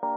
Halo, 0.00 0.08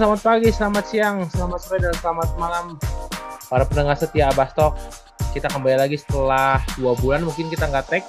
selamat 0.00 0.24
pagi, 0.24 0.48
selamat 0.48 0.84
siang, 0.88 1.28
selamat 1.28 1.60
sore, 1.60 1.84
dan 1.84 1.92
selamat 2.00 2.32
malam 2.40 2.80
para 3.52 3.68
pendengar 3.68 4.00
setia 4.00 4.32
Abastok. 4.32 4.72
Kita 5.36 5.52
kembali 5.52 5.76
lagi 5.76 6.00
setelah 6.00 6.64
dua 6.80 6.96
bulan, 6.96 7.28
mungkin 7.28 7.52
kita 7.52 7.68
nggak 7.68 7.86
tag. 7.92 8.04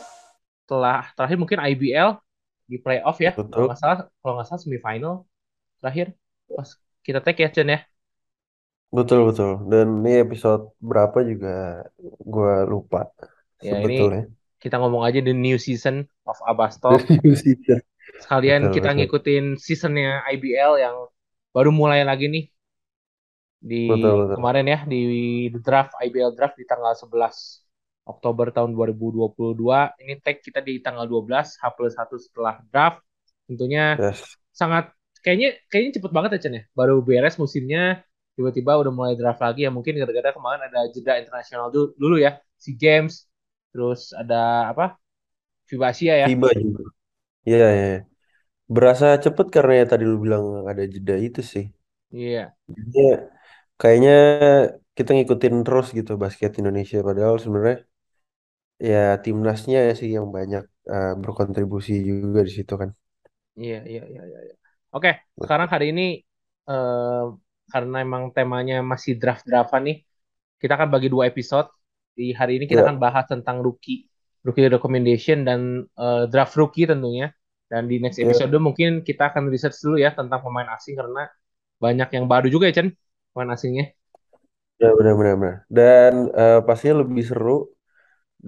Setelah 0.63 1.11
terakhir 1.19 1.35
mungkin 1.43 1.59
IBL 1.59 2.23
di 2.71 2.79
playoff 2.79 3.19
ya, 3.19 3.35
kalau 3.35 3.51
Betul, 3.51 3.67
nggak 3.67 3.79
salah, 3.83 4.07
kalau 4.23 4.39
nggak 4.39 4.47
salah 4.47 4.61
semifinal 4.63 5.27
terakhir 5.83 6.15
pas 6.47 6.79
kita 7.03 7.19
tag 7.19 7.35
ya 7.35 7.51
Chen 7.51 7.67
ya. 7.67 7.83
Betul, 8.93 9.19
betul. 9.29 9.49
Dan 9.71 9.85
ini 10.03 10.11
episode 10.25 10.61
berapa 10.89 11.17
juga 11.29 11.49
gue 12.33 12.51
lupa 12.71 12.99
Ya 13.63 13.75
ini 13.85 13.95
sebetulnya. 13.99 14.21
kita 14.61 14.75
ngomong 14.81 15.03
aja 15.07 15.19
the 15.27 15.33
new 15.35 15.57
season 15.59 15.95
of 16.29 16.37
Abastok. 16.49 16.99
New 17.23 17.35
season. 17.35 17.81
Sekalian 18.23 18.61
Betul, 18.61 18.73
kita 18.75 18.89
betul, 18.89 18.95
ngikutin 18.95 19.45
seasonnya 19.65 20.23
IBL 20.33 20.73
yang 20.83 20.95
baru 21.55 21.69
mulai 21.79 22.01
lagi 22.09 22.25
nih 22.33 22.43
di 23.69 23.75
betul, 23.87 24.13
betul. 24.27 24.37
kemarin 24.37 24.65
ya 24.73 24.79
di 24.91 24.97
draft 25.65 25.93
IBL 26.05 26.31
draft 26.37 26.55
di 26.59 26.65
tanggal 26.69 26.93
11 26.93 27.65
Oktober 28.05 28.47
tahun 28.53 28.71
2022. 28.77 29.97
Ini 30.01 30.21
tag 30.21 30.37
kita 30.45 30.59
di 30.61 30.77
tanggal 30.85 31.05
12 31.09 31.57
H 31.61 31.63
plus 31.73 31.93
1 31.97 32.17
setelah 32.21 32.55
draft. 32.69 33.01
Tentunya 33.49 33.97
Yes, 33.97 34.37
sangat 34.53 34.93
kayaknya 35.23 35.57
kayaknya 35.69 35.91
cepet 36.01 36.11
banget 36.15 36.29
ya 36.37 36.39
Chen 36.45 36.55
ya. 36.59 36.63
Baru 36.77 37.01
beres 37.05 37.35
musimnya 37.41 38.03
tiba-tiba 38.35 38.71
udah 38.81 38.91
mulai 38.97 39.13
draft 39.19 39.41
lagi 39.45 39.59
ya 39.65 39.71
mungkin 39.75 39.93
gara-gara 40.01 40.29
kemarin 40.37 40.61
ada 40.67 40.79
jeda 40.95 41.13
internasional 41.21 41.67
dulu, 41.73 41.87
dulu 42.01 42.15
ya. 42.25 42.31
Si 42.63 42.71
Games 42.81 43.13
terus 43.71 44.11
ada 44.21 44.35
apa? 44.71 44.83
FIBA 45.69 45.87
Asia 45.93 46.13
ya. 46.23 46.27
FIBA 46.27 46.49
juga. 46.63 46.83
Iya, 47.49 47.57
iya. 47.77 47.85
iya. 47.91 47.99
Berasa 48.75 49.05
cepet 49.25 49.47
karena 49.55 49.73
ya 49.81 49.85
tadi 49.91 50.03
lu 50.11 50.17
bilang 50.25 50.45
ada 50.71 50.83
jeda 50.95 51.15
itu 51.27 51.41
sih. 51.53 51.65
Iya, 52.11 52.55
Jadinya 52.75 53.05
kayaknya 53.79 54.11
kita 54.97 55.09
ngikutin 55.15 55.55
terus 55.65 55.87
gitu 55.97 56.11
basket 56.23 56.51
Indonesia. 56.61 56.97
Padahal 57.09 57.35
sebenarnya 57.43 57.77
ya 58.89 58.97
timnasnya 59.23 59.77
ya 59.87 59.93
sih 59.99 60.09
yang 60.17 60.27
banyak 60.37 60.63
eh, 60.93 61.09
berkontribusi 61.21 61.91
juga 62.09 62.39
di 62.47 62.51
situ 62.57 62.73
kan. 62.81 62.89
iya, 63.61 63.75
iya, 63.91 64.01
iya, 64.11 64.21
iya. 64.29 64.39
iya. 64.47 64.53
Oke, 64.95 65.09
sekarang 65.43 65.67
hari 65.73 65.85
ini 65.91 66.01
eh, 66.69 67.21
karena 67.71 67.95
emang 68.05 68.23
temanya 68.35 68.75
masih 68.85 69.13
draft-draftan 69.21 69.81
nih, 69.87 69.97
kita 70.61 70.73
akan 70.79 70.89
bagi 70.95 71.07
dua 71.13 71.29
episode. 71.31 71.67
Di 72.17 72.31
hari 72.39 72.57
ini 72.59 72.65
kita 72.71 72.79
Ya, 72.79 72.85
akan 72.85 72.97
bahas 73.03 73.25
tentang 73.27 73.59
rookie, 73.65 74.07
rookie 74.45 74.67
recommendation 74.71 75.43
dan 75.47 75.59
eh, 75.99 76.23
draft 76.31 76.55
rookie 76.59 76.87
tentunya. 76.89 77.31
Dan 77.71 77.89
di 77.91 77.97
next 78.03 78.21
episode 78.21 78.51
ya, 78.51 78.61
mungkin 78.61 79.01
kita 79.07 79.33
akan 79.33 79.49
research 79.53 79.77
dulu 79.83 79.97
ya 79.99 80.13
tentang 80.13 80.39
pemain 80.45 80.69
asing 80.77 80.95
karena 81.01 81.25
banyak 81.83 82.09
yang 82.15 82.25
baru 82.31 82.47
juga 82.51 82.69
ya 82.71 82.73
Chen, 82.83 82.89
pemain 83.33 83.51
asingnya. 83.55 83.85
ya 84.81 84.87
benar-benar. 84.97 85.35
benar. 85.41 85.55
Dan 85.77 86.11
eh, 86.39 86.57
pastinya 86.67 86.95
lebih 87.03 87.23
seru 87.29 87.51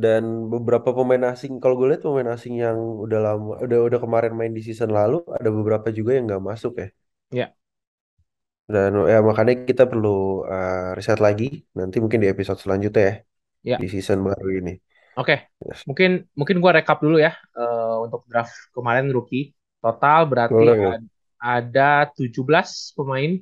dan 0.03 0.23
beberapa 0.53 0.89
pemain 0.97 1.23
asing 1.33 1.53
kalau 1.61 1.75
gue 1.79 1.87
lihat 1.91 2.03
pemain 2.07 2.29
asing 2.35 2.53
yang 2.65 2.77
udah 3.05 3.19
lama 3.25 3.51
udah 3.65 3.79
udah 3.89 3.99
kemarin 4.05 4.33
main 4.39 4.53
di 4.57 4.61
season 4.67 4.91
lalu 4.99 5.15
ada 5.37 5.49
beberapa 5.57 5.89
juga 5.97 6.11
yang 6.17 6.25
nggak 6.29 6.43
masuk 6.51 6.73
ya 6.83 6.87
Ya, 7.31 7.55
dan 8.67 8.91
ya 9.07 9.23
makanya 9.23 9.53
kita 9.69 9.83
perlu 9.87 10.43
uh, 10.43 10.91
riset 10.97 11.19
lagi 11.23 11.63
nanti 11.71 11.97
mungkin 12.03 12.19
di 12.23 12.27
episode 12.27 12.59
selanjutnya 12.59 13.03
ya 13.07 13.15
ya. 13.63 13.77
di 13.81 13.87
season 13.87 14.19
baru 14.27 14.49
ini 14.59 14.73
Oke, 15.17 15.49
yes. 15.65 15.81
mungkin 15.89 16.29
mungkin 16.37 16.61
gua 16.61 16.77
rekap 16.77 17.01
dulu 17.01 17.17
ya 17.17 17.33
eh, 17.33 17.95
untuk 18.05 18.21
draft 18.29 18.53
kemarin 18.69 19.09
rookie. 19.09 19.49
Total 19.81 20.29
berarti 20.29 20.53
boleh 20.53 20.77
boleh 20.77 21.01
ad- 21.01 21.09
ada 21.41 22.05
17 22.13 22.93
pemain 22.93 23.33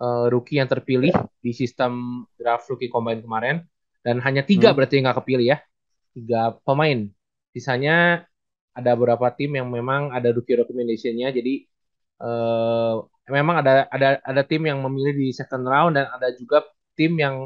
eh, 0.00 0.26
rookie 0.32 0.56
yang 0.56 0.68
terpilih 0.72 1.12
di 1.44 1.52
sistem 1.52 2.24
draft 2.40 2.64
rookie 2.72 2.88
combine 2.88 3.20
kemarin 3.20 3.60
dan 4.00 4.24
hanya 4.24 4.40
tiga 4.40 4.72
hmm? 4.72 4.76
berarti 4.80 4.96
yang 4.96 5.04
nggak 5.12 5.18
kepilih 5.20 5.46
ya. 5.52 5.58
Tiga 6.16 6.56
pemain. 6.64 7.12
Sisanya 7.52 8.24
ada 8.72 8.90
beberapa 8.96 9.28
tim 9.36 9.52
yang 9.52 9.68
memang 9.68 10.08
ada 10.16 10.32
rookie 10.32 10.56
recommendation-nya. 10.56 11.28
Jadi 11.28 11.68
eh, 12.24 12.94
memang 13.36 13.56
ada 13.62 13.72
ada 13.94 14.06
ada 14.30 14.42
tim 14.50 14.62
yang 14.70 14.78
memilih 14.86 15.12
di 15.20 15.26
second 15.38 15.64
round 15.72 15.92
dan 15.98 16.06
ada 16.14 16.28
juga 16.40 16.56
tim 16.98 17.12
yang 17.24 17.36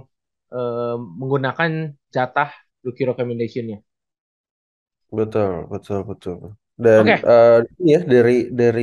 eh, 0.54 0.94
menggunakan 1.20 1.70
jatah 2.15 2.50
rookie 2.84 3.06
recommendation-nya. 3.10 3.78
betul 5.19 5.50
betul 5.72 5.98
betul 6.10 6.38
dan 6.84 7.04
Oke, 7.04 7.28
uh, 7.31 7.50
ini 7.81 7.91
ya 7.97 8.00
dari 8.15 8.32
dari 8.60 8.82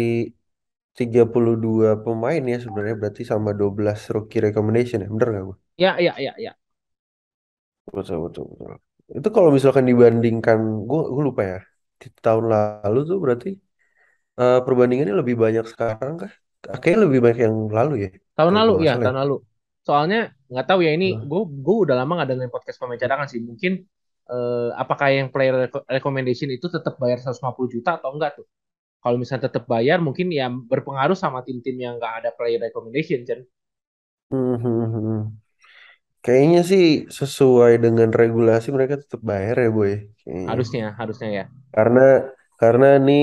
32 0.98 1.90
pemain 2.06 2.42
ya 2.52 2.58
sebenarnya 2.64 2.96
berarti 3.02 3.22
sama 3.32 3.50
12 3.60 4.00
rookie 4.16 4.42
recommendation 4.46 4.98
ya 5.04 5.08
bener 5.14 5.28
nggak 5.32 5.46
gue 5.50 5.58
Ya, 5.78 5.98
ya, 6.00 6.16
ya, 6.20 6.34
ya. 6.38 6.56
betul 7.96 8.18
betul 8.26 8.44
betul 8.52 8.72
itu 9.18 9.28
kalau 9.36 9.50
misalkan 9.58 9.86
dibandingkan 9.92 10.60
gue 10.90 11.00
gue 11.14 11.24
lupa 11.30 11.42
ya 11.54 11.58
di 12.02 12.08
tahun 12.26 12.46
lalu 12.54 13.00
tuh 13.12 13.18
berarti 13.26 13.50
Eh, 14.42 14.58
perbandingannya 14.66 15.16
lebih 15.22 15.36
banyak 15.46 15.66
sekarang 15.74 16.14
kah? 16.22 16.32
Kayaknya 16.64 17.00
lebih 17.06 17.20
banyak 17.24 17.40
yang 17.48 17.58
lalu 17.78 17.94
ya, 18.04 18.10
Tahun 18.38 18.54
lalu, 18.56 18.72
nggak 18.84 18.88
ya, 18.88 18.94
tahun 19.04 19.18
lalu. 19.22 19.36
Soalnya 19.84 20.20
nggak 20.52 20.66
tahu 20.70 20.80
ya 20.86 20.92
ini, 20.96 21.08
Nah, 21.10 21.24
gue 21.30 21.42
gue 21.66 21.76
udah 21.88 21.96
lama 22.00 22.12
nggak 22.20 22.30
dengerin 22.32 22.54
podcast 22.54 22.78
pemain 22.80 23.00
cadangan 23.00 23.28
sih. 23.28 23.42
Mungkin 23.44 23.72
eh, 24.32 24.70
apakah 24.80 25.08
yang 25.12 25.28
player 25.34 25.56
reco- 25.68 25.86
recommendation 25.90 26.50
itu 26.54 26.68
tetap 26.72 26.96
bayar 27.02 27.18
150 27.20 27.70
juta 27.76 28.00
atau 28.00 28.10
enggak 28.16 28.32
tuh? 28.40 28.48
Kalau 29.04 29.18
misalnya 29.22 29.48
tetap 29.52 29.66
bayar, 29.70 30.00
mungkin 30.04 30.28
ya 30.34 30.48
berpengaruh 30.52 31.18
sama 31.18 31.40
tim-tim 31.48 31.78
yang 31.80 31.94
nggak 32.00 32.14
ada 32.26 32.30
player 32.38 32.60
recommendation, 32.64 33.22
Chen. 33.28 33.42
hmm, 34.30 34.56
hmm, 34.64 34.84
hmm. 34.94 35.20
Kayaknya 36.26 36.60
sih 36.72 36.84
sesuai 37.20 37.74
dengan 37.86 38.10
regulasi 38.22 38.68
mereka 38.76 38.96
tetap 39.04 39.22
bayar 39.32 39.56
ya 39.64 39.70
boy, 39.78 39.92
kayaknya. 40.24 40.52
Harusnya, 40.52 40.86
harusnya 41.00 41.30
ya. 41.32 41.46
Karena 41.76 42.02
karena 42.60 42.86
nih 43.06 43.22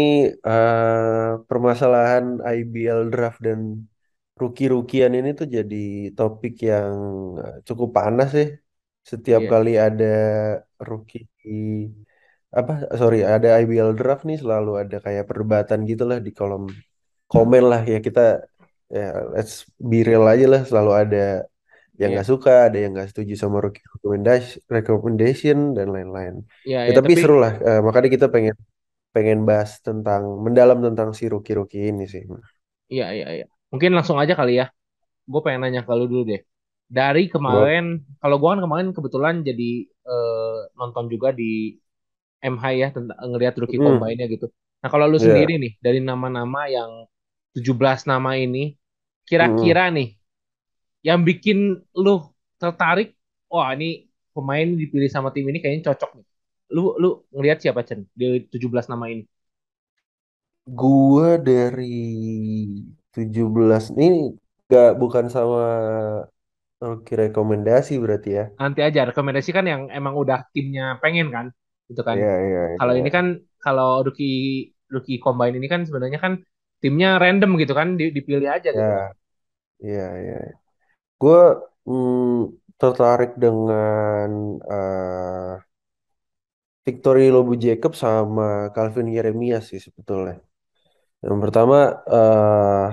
eh, 0.48 1.30
permasalahan 1.48 2.24
IBL 2.56 3.00
draft 3.12 3.38
dan 3.46 3.60
rookie-rookiean 4.40 5.12
ini 5.18 5.28
tuh 5.38 5.46
jadi 5.56 5.76
topik 6.18 6.52
yang 6.70 6.94
eh, 7.42 7.54
cukup 7.68 7.88
panas 7.98 8.28
ya. 8.40 8.44
Setiap 9.10 9.40
Iya, 9.40 9.50
kali 9.52 9.70
ada 9.86 10.04
rookie 10.88 11.22
apa 12.58 12.72
sorry 13.00 13.16
ada 13.34 13.48
IBL 13.60 13.90
draft 13.98 14.22
nih 14.28 14.38
selalu 14.42 14.70
ada 14.82 14.96
kayak 15.06 15.24
perdebatan 15.30 15.80
gitulah 15.90 16.18
di 16.26 16.30
kolom 16.38 16.64
komen 17.30 17.62
lah. 17.70 17.80
Ya 17.92 17.98
kita 18.06 18.20
ya 18.96 19.02
let's 19.34 19.54
be 19.90 19.96
real 20.08 20.24
aja 20.32 20.46
lah. 20.52 20.60
Selalu 20.68 20.90
ada 21.02 21.18
yang 22.00 22.08
iya, 22.08 22.14
nggak 22.14 22.28
suka 22.32 22.50
ada 22.68 22.76
yang 22.82 22.90
nggak 22.94 23.08
setuju 23.12 23.34
sama 23.42 23.58
rookie 23.64 23.84
recommendation 23.94 24.58
recommendation 24.76 25.58
dan 25.76 25.86
lain-lain. 25.96 26.34
Iya, 26.66 26.78
ya 26.86 26.90
ya. 26.90 26.96
tapi 26.98 27.12
Tapi 27.14 27.20
seru 27.20 27.34
lah. 27.44 27.52
Eh, 27.68 27.80
makanya 27.86 28.08
kita 28.16 28.26
pengen 28.34 28.54
pengen 29.16 29.40
bahas 29.50 29.70
tentang 29.86 30.22
mendalam 30.44 30.78
tentang 30.86 31.08
si 31.18 31.24
rookie 31.32 31.56
rookie 31.58 31.82
ini 31.92 32.04
sih 32.14 32.24
iya, 32.92 33.04
iya, 33.16 33.26
iya. 33.36 33.44
Mungkin 33.72 33.90
langsung 33.96 34.18
aja 34.22 34.34
kali 34.40 34.52
ya. 34.60 34.64
Gue 35.32 35.40
pengen 35.46 35.60
nanya 35.64 35.80
ke 35.88 35.92
lu 35.98 36.04
dulu 36.12 36.22
deh. 36.32 36.40
Dari 36.98 37.22
kemarin, 37.34 37.84
kalau 38.22 38.36
gue 38.40 38.48
kan 38.54 38.60
kemarin 38.66 38.88
kebetulan 38.96 39.34
jadi 39.48 39.64
eh, 40.10 40.56
nonton 40.78 41.06
juga 41.14 41.28
di 41.40 41.44
MH 42.52 42.64
ya 42.82 42.88
tentang 42.96 43.18
ngelihat 43.32 43.54
rookie 43.62 43.78
Hmm, 43.78 43.86
combine-nya 43.86 44.26
gitu. 44.34 44.46
Nah, 44.82 44.88
kalau 44.92 45.06
lu 45.12 45.18
sendiri 45.26 45.52
ya 45.52 45.62
nih 45.62 45.72
dari 45.84 45.98
nama-nama 46.10 46.60
yang 46.76 46.90
17 47.56 48.00
nama 48.10 48.30
ini, 48.44 48.60
Hmm. 49.40 49.70
kira-kira 49.70 49.82
nih 49.96 50.08
yang 51.06 51.20
bikin 51.28 51.58
lu 51.96 52.10
tertarik, 52.60 53.14
wah 53.52 53.70
ini 53.76 54.08
pemain 54.34 54.66
dipilih 54.80 55.10
sama 55.12 55.28
tim 55.34 55.44
ini 55.50 55.58
kayaknya 55.62 55.92
cocok 55.92 56.10
nih. 56.20 56.26
Lu 56.74 56.82
lu 57.02 57.08
ngelihat 57.34 57.58
siapa 57.62 57.80
Chen 57.88 58.00
di 58.18 58.24
17 58.52 58.86
nama 58.92 59.06
ini? 59.12 59.22
Gua 60.78 61.28
dari 61.48 61.84
17 63.14 63.84
ini 63.94 64.06
gak 64.70 64.90
bukan 65.00 65.26
sama 65.34 65.60
rookie 66.84 67.16
rekomendasi 67.22 67.92
berarti 68.02 68.30
ya. 68.38 68.44
Nanti 68.60 68.80
aja 68.88 69.00
rekomendasi 69.10 69.50
kan 69.56 69.64
yang 69.72 69.82
emang 69.98 70.14
udah 70.22 70.38
timnya 70.54 70.96
pengen 71.02 71.28
kan, 71.36 71.46
gitu 71.92 72.00
kan. 72.08 72.18
Iya, 72.18 72.28
iya, 72.46 72.60
Kalau 72.78 72.94
ini 73.00 73.08
iya. 73.08 73.16
kan 73.16 73.26
kalau 73.64 73.88
rookie 74.06 74.36
rookie 74.94 75.18
combine 75.24 75.54
ini 75.60 75.68
kan 75.72 75.80
sebenarnya 75.88 76.20
kan 76.24 76.32
timnya 76.82 77.08
random 77.22 77.50
gitu 77.62 77.72
kan, 77.80 77.88
di- 78.00 78.12
dipilih 78.16 78.48
aja 78.56 78.70
gitu. 78.78 78.92
Ya, 78.92 79.12
iya, 79.84 80.02
iya. 80.22 80.36
Gue 81.20 81.38
tertarik 82.80 83.30
dengan 83.40 84.28
eh 84.68 85.50
Victory 86.86 87.22
Lobu 87.34 87.52
Jacob 87.66 87.92
sama 88.04 88.42
Calvin 88.74 89.08
Yeremias 89.16 89.64
sih 89.70 89.80
sebetulnya. 89.86 90.34
Yang 91.24 91.38
pertama, 91.44 91.76
eh 92.14 92.86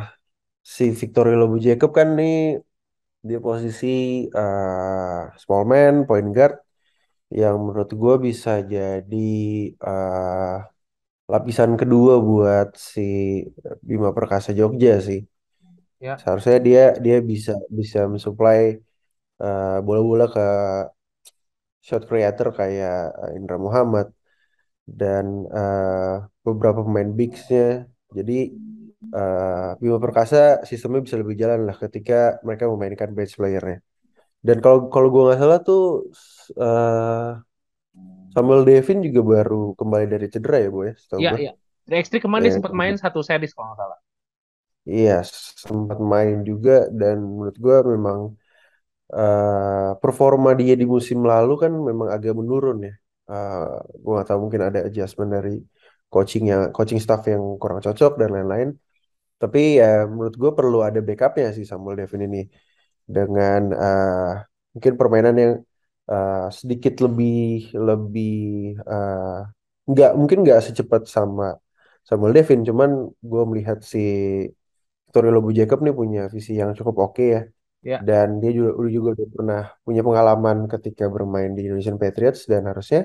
si 0.75 0.83
Victory 1.01 1.31
Lobu 1.41 1.57
Jacob 1.67 1.89
kan 1.99 2.07
nih 2.19 2.33
Dia 3.29 3.39
posisi 3.47 3.87
eh, 4.37 5.19
small 5.43 5.63
man, 5.73 5.93
point 6.07 6.29
guard 6.35 6.53
yang 7.39 7.55
menurut 7.65 7.89
gue 8.01 8.13
bisa 8.27 8.51
jadi 8.73 9.17
eh, 9.87 10.53
lapisan 11.33 11.71
kedua 11.81 12.13
buat 12.29 12.67
si 12.93 13.01
Bima 13.89 14.09
Perkasa 14.17 14.49
Jogja 14.59 14.91
sih. 15.07 15.19
Ya, 15.99 16.17
Seharusnya 16.19 16.57
dia 16.67 16.81
dia 17.05 17.15
bisa 17.31 17.51
bisa 17.79 17.99
mensuplai 18.13 18.59
eh, 19.43 19.77
bola-bola 19.87 20.25
ke 20.35 20.41
shot 21.87 22.03
creator 22.09 22.47
kayak 22.59 22.93
eh, 23.23 23.31
Indra 23.39 23.57
Muhammad 23.65 24.07
dan 25.01 25.25
eh, 25.57 26.13
beberapa 26.45 26.79
pemain 26.87 27.11
bigsnya. 27.19 27.63
Jadi 28.17 28.33
eh, 29.17 29.69
Bima 29.81 29.99
Perkasa 30.05 30.37
sistemnya 30.69 31.01
bisa 31.07 31.17
lebih 31.21 31.35
jalan 31.43 31.59
lah 31.67 31.75
ketika 31.83 32.13
mereka 32.47 32.65
memainkan 32.73 33.09
bench 33.17 33.35
playernya. 33.39 33.77
Dan 34.47 34.57
kalau 34.65 34.79
kalau 34.93 35.07
gue 35.13 35.21
nggak 35.27 35.39
salah 35.43 35.59
tuh 35.67 35.81
eh, 36.61 37.29
Samuel 38.33 38.61
Devin 38.67 38.99
juga 39.07 39.21
baru 39.33 39.61
kembali 39.79 40.05
dari 40.13 40.27
cedera 40.33 40.57
ya, 40.63 40.69
Bu 40.73 40.79
ya, 40.89 40.93
iya, 41.19 41.31
iya. 41.41 41.51
X3 42.03 42.19
kemarin 42.25 42.49
Ya, 42.49 42.53
sempat 42.55 42.71
main 42.79 42.95
satu 43.03 43.19
series 43.27 43.53
kalau 43.53 43.67
nggak 43.73 43.79
salah. 43.81 43.99
iya 44.91 45.11
sempat 45.65 45.97
main 46.11 46.35
juga 46.49 46.71
dan 46.99 47.15
menurut 47.31 47.55
gue 47.65 47.75
memang 47.93 48.19
eh, 49.19 49.89
performa 50.01 50.49
dia 50.59 50.73
di 50.81 50.85
musim 50.95 51.19
lalu 51.31 51.51
kan 51.63 51.71
memang 51.89 52.09
agak 52.15 52.33
menurun 52.39 52.77
ya. 52.87 52.91
Eh 53.31 53.63
gue 54.03 54.11
nggak 54.15 54.27
tahu 54.29 54.39
mungkin 54.43 54.61
ada 54.67 54.79
adjustment 54.87 55.29
dari 55.35 55.49
coaching 56.11 56.43
yang 56.51 56.61
coaching 56.75 56.99
staff 57.03 57.21
yang 57.33 57.43
kurang 57.61 57.79
cocok 57.85 58.11
dan 58.21 58.29
lain-lain. 58.35 58.69
Tapi 59.41 59.59
ya 59.81 59.85
menurut 60.11 60.35
gue 60.41 60.51
perlu 60.59 60.77
ada 60.87 60.99
backupnya 61.07 61.47
sih 61.57 61.65
Samuel 61.71 61.95
Devin 61.99 62.21
ini 62.27 62.39
dengan 63.15 63.61
eh, 63.83 64.31
mungkin 64.73 64.93
permainan 64.99 65.35
yang 65.43 65.53
eh, 66.11 66.35
sedikit 66.59 66.93
lebih 67.05 67.33
lebih 67.87 68.31
eh, 68.91 69.37
nggak 69.91 70.09
mungkin 70.19 70.37
nggak 70.43 70.59
secepat 70.67 71.01
sama 71.15 71.45
Samuel 72.09 72.33
Devin, 72.37 72.61
cuman 72.69 72.89
gue 73.31 73.41
melihat 73.51 73.77
si 73.93 73.99
Victory 75.05 75.29
Lobo 75.35 75.49
Jacob 75.59 75.79
nih 75.85 75.93
punya 75.99 76.21
visi 76.33 76.51
yang 76.61 76.71
cukup 76.77 76.95
oke 77.05 77.23
ya. 77.35 77.41
Ya, 77.83 77.97
Dan 78.07 78.27
dia 78.41 78.51
juga 78.57 78.69
udah 78.79 78.91
juga 78.97 79.07
udah 79.15 79.27
pernah 79.35 79.61
punya 79.85 80.01
pengalaman 80.07 80.57
ketika 80.73 81.03
bermain 81.15 81.51
di 81.55 81.61
Indonesian 81.67 81.99
Patriots 82.03 82.41
dan 82.51 82.61
harusnya 82.69 83.01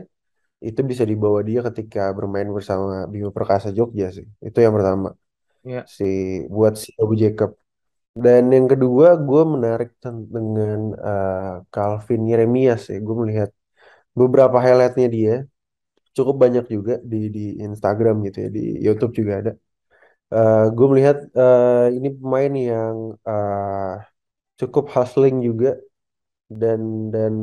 itu 0.69 0.81
bisa 0.91 1.05
dibawa 1.13 1.41
dia 1.49 1.61
ketika 1.69 2.01
bermain 2.19 2.49
bersama 2.57 3.07
Bima 3.13 3.31
Perkasa 3.39 3.69
Jogja 3.79 4.07
sih. 4.17 4.27
Itu 4.49 4.59
yang 4.65 4.75
pertama 4.79 5.09
ya, 5.65 5.91
si 5.97 6.05
buat 6.57 6.75
si 6.83 6.89
Lobo 6.99 7.15
Jacob. 7.25 7.51
Dan 8.25 8.43
yang 8.57 8.67
kedua 8.73 9.09
gue 9.29 9.43
menarik 9.55 9.91
dengan 10.37 10.81
eh, 11.09 11.55
Calvin 11.75 12.23
Yeremias 12.31 12.83
ya. 12.93 12.97
Gue 13.07 13.17
melihat 13.23 13.51
beberapa 14.21 14.59
highlightnya 14.65 15.09
dia 15.17 15.35
cukup 16.17 16.37
banyak 16.45 16.65
juga 16.75 16.93
di 17.13 17.17
di 17.37 17.41
Instagram 17.67 18.15
gitu 18.27 18.39
ya 18.45 18.49
di 18.57 18.61
YouTube 18.87 19.13
juga 19.21 19.35
ada. 19.41 19.53
gue 20.77 20.87
melihat 20.93 21.17
eh, 21.41 21.87
ini 21.97 22.09
pemain 22.21 22.53
yang 22.71 22.97
eh, 23.29 24.18
cukup 24.61 24.85
hustling 24.95 25.37
juga 25.49 25.69
dan 26.61 26.81
dan 27.15 27.35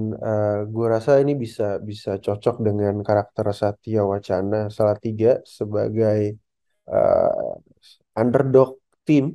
gue 0.74 0.88
rasa 0.96 1.12
ini 1.24 1.34
bisa 1.44 1.64
bisa 1.90 2.10
cocok 2.26 2.56
dengan 2.68 2.96
karakter 3.08 3.46
Satya 3.62 4.00
Wacana 4.12 4.58
Salatiga 4.78 5.30
sebagai 5.58 6.20
eh, 6.92 7.52
underdog 8.22 8.70
tim 9.08 9.26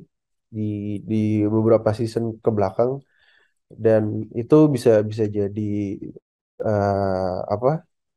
di 0.55 0.99
di 1.11 1.17
beberapa 1.55 1.89
season 1.99 2.25
ke 2.43 2.49
belakang 2.57 2.91
dan 3.85 4.03
itu 4.41 4.55
bisa 4.75 4.91
bisa 5.11 5.25
jadi 5.37 5.61
eh, 6.65 7.37
apa? 7.55 7.69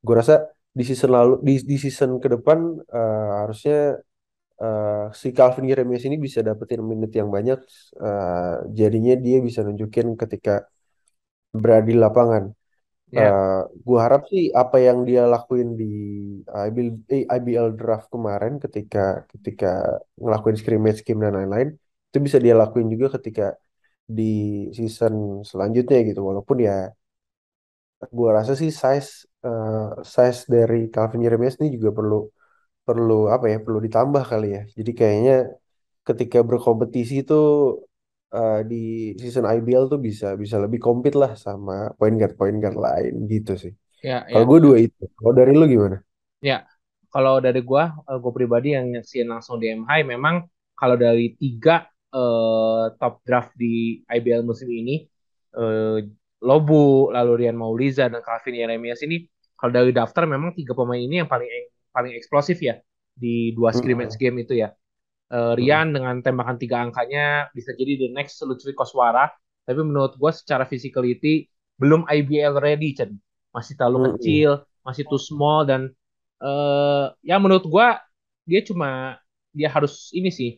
Gue 0.05 0.15
rasa 0.21 0.35
di 0.79 0.83
season 0.89 1.11
lalu 1.17 1.33
di 1.47 1.53
di 1.71 1.77
season 1.85 2.11
ke 2.23 2.29
depan 2.35 2.59
eh, 2.97 3.29
harusnya 3.41 3.75
eh, 4.62 5.05
si 5.21 5.29
Calvin 5.37 5.67
Jeremias 5.71 6.05
ini 6.09 6.17
bisa 6.27 6.41
dapetin 6.49 6.81
menit 6.91 7.11
yang 7.21 7.29
banyak 7.37 7.59
eh, 8.05 8.55
jadinya 8.79 9.12
dia 9.25 9.37
bisa 9.47 9.61
nunjukin 9.67 10.06
ketika 10.23 10.51
berada 11.61 11.85
di 11.91 11.95
lapangan. 12.05 12.45
ya, 13.11 13.25
Eh 13.25 13.61
gue 13.87 13.99
harap 14.05 14.23
sih 14.33 14.45
apa 14.62 14.77
yang 14.87 14.99
dia 15.09 15.23
lakuin 15.35 15.69
di 15.81 15.85
IBL, 16.67 16.89
eh, 17.15 17.25
IBL 17.37 17.69
draft 17.81 18.09
kemarin 18.15 18.55
ketika 18.65 19.01
ketika 19.33 19.67
ngelakuin 20.23 20.56
scrimmage 20.61 21.01
game 21.06 21.21
dan 21.25 21.35
lain-lain 21.39 21.69
itu 22.09 22.19
bisa 22.27 22.39
dia 22.45 22.55
lakuin 22.62 22.89
juga 22.95 23.09
ketika 23.17 23.45
di 24.19 24.23
season 24.79 25.15
selanjutnya 25.51 25.99
gitu 26.09 26.21
walaupun 26.31 26.59
ya 26.69 26.75
gue 28.17 28.29
rasa 28.39 28.53
sih 28.61 28.71
size 28.83 29.11
eh, 29.47 29.89
size 30.15 30.41
dari 30.55 30.77
Calvin 30.95 31.21
Jeremias 31.25 31.56
ini 31.61 31.69
juga 31.77 31.91
perlu 31.99 32.17
perlu 32.85 33.33
apa 33.33 33.49
ya 33.53 33.59
perlu 33.65 33.81
ditambah 33.81 34.23
kali 34.29 34.49
ya. 34.57 34.63
Jadi 34.77 34.91
kayaknya 34.93 35.37
ketika 36.05 36.39
berkompetisi 36.45 37.25
itu 37.25 37.41
eh, 38.31 38.61
di 38.71 38.85
season 39.17 39.49
IBL 39.49 39.89
tuh 39.93 40.01
bisa 40.01 40.37
bisa 40.37 40.57
lebih 40.61 40.79
compete 40.79 41.17
lah 41.17 41.33
sama 41.35 41.91
point 41.99 42.17
guard 42.21 42.35
point 42.37 42.59
guard 42.61 42.77
lain 42.77 43.15
gitu 43.27 43.57
sih. 43.57 43.73
Ya, 44.05 44.21
kalau 44.29 44.45
ya. 44.45 44.51
gue 44.53 44.59
dua 44.61 44.77
itu. 44.85 45.03
Kalau 45.17 45.33
dari 45.33 45.53
lu 45.57 45.65
gimana? 45.65 45.97
Ya, 46.45 46.69
kalau 47.09 47.41
dari 47.41 47.63
gua, 47.65 47.95
eh, 48.11 48.19
gua 48.21 48.33
pribadi 48.35 48.77
yang 48.77 48.91
nyaksiin 48.93 49.31
langsung 49.31 49.57
di 49.63 49.73
MHI, 49.73 50.05
memang 50.05 50.45
kalau 50.77 50.99
dari 50.99 51.33
tiga 51.39 51.87
eh, 52.15 52.85
top 53.01 53.15
draft 53.27 53.55
di 53.55 54.03
IBL 54.07 54.43
musim 54.45 54.69
ini, 54.71 55.03
eh, 55.57 55.99
Lobu, 56.45 57.09
lalu 57.15 57.33
Rian 57.47 57.57
Mauliza 57.57 58.13
dan 58.13 58.21
Calvin 58.21 58.61
Yeremias 58.61 59.01
ini, 59.07 59.25
kalau 59.57 59.73
dari 59.73 59.91
daftar 59.97 60.29
memang 60.29 60.53
tiga 60.53 60.77
pemain 60.77 61.01
ini 61.01 61.25
yang 61.25 61.31
paling 61.31 61.49
paling 61.94 62.12
eksplosif 62.19 62.58
ya 62.58 62.82
di 63.14 63.55
dua 63.55 63.70
scrimmage 63.70 64.19
game 64.19 64.43
itu 64.43 64.58
ya. 64.58 64.75
Mm-mm. 65.31 65.55
Rian 65.56 65.94
dengan 65.94 66.20
tembakan 66.20 66.58
tiga 66.58 66.82
angkanya 66.82 67.49
bisa 67.55 67.73
jadi 67.73 67.96
the 67.96 68.08
next 68.12 68.43
Lutfi 68.43 68.75
Koswara, 68.75 69.31
tapi 69.64 69.81
menurut 69.81 70.19
gua 70.19 70.35
secara 70.35 70.67
physicality 70.69 71.49
belum 71.79 72.05
IBL 72.11 72.58
ready, 72.58 72.93
Chen. 72.99 73.17
Masih 73.55 73.79
terlalu 73.79 74.19
kecil, 74.19 74.67
masih 74.82 75.06
too 75.06 75.19
small 75.23 75.64
dan 75.64 75.91
eh 76.43 77.06
ya 77.23 77.38
menurut 77.38 77.64
gua 77.70 78.02
dia 78.44 78.61
cuma 78.61 79.17
dia 79.55 79.70
harus 79.70 80.11
ini 80.12 80.29
sih 80.29 80.50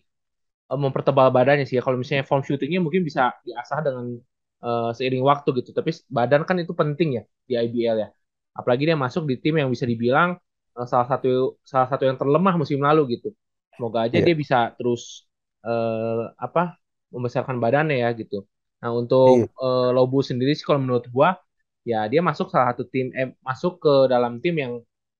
eh, 0.72 0.78
mempertebal 0.80 1.30
badannya 1.30 1.68
sih 1.68 1.78
ya. 1.78 1.82
Kalau 1.84 2.00
misalnya 2.00 2.24
form 2.26 2.42
shootingnya 2.42 2.80
mungkin 2.82 3.04
bisa 3.06 3.32
diasah 3.46 3.80
dengan 3.84 4.18
eh, 4.64 4.90
seiring 4.96 5.22
waktu 5.24 5.48
gitu. 5.62 5.70
Tapi 5.76 5.92
badan 6.10 6.42
kan 6.48 6.56
itu 6.58 6.72
penting 6.72 7.20
ya 7.20 7.24
di 7.46 7.54
IBL 7.54 7.96
ya. 8.02 8.08
Apalagi 8.56 8.88
dia 8.88 8.96
masuk 8.96 9.28
di 9.28 9.36
tim 9.38 9.60
yang 9.60 9.68
bisa 9.68 9.84
dibilang 9.84 10.40
salah 10.92 11.08
satu 11.12 11.28
salah 11.64 11.88
satu 11.90 12.02
yang 12.08 12.18
terlemah 12.20 12.54
musim 12.60 12.78
lalu 12.84 13.16
gitu. 13.18 13.28
Semoga 13.76 13.98
aja 14.08 14.16
Iya, 14.16 14.26
dia 14.26 14.34
bisa 14.36 14.56
terus 14.78 15.26
eh, 15.66 16.22
apa 16.36 16.76
membesarkan 17.14 17.56
badannya 17.62 17.96
ya 18.04 18.08
gitu. 18.20 18.44
Nah 18.82 18.90
untuk 19.00 19.26
iya, 19.26 19.46
eh, 19.62 19.88
Lobu 19.96 20.18
sendiri 20.24 20.52
sih 20.58 20.64
kalau 20.68 20.80
menurut 20.84 21.06
gua 21.14 21.36
ya 21.86 21.96
dia 22.12 22.20
masuk 22.28 22.46
salah 22.52 22.74
satu 22.74 22.84
tim 22.92 23.06
eh, 23.14 23.28
masuk 23.48 23.72
ke 23.84 23.92
dalam 24.12 24.32
tim 24.42 24.54
yang 24.62 24.72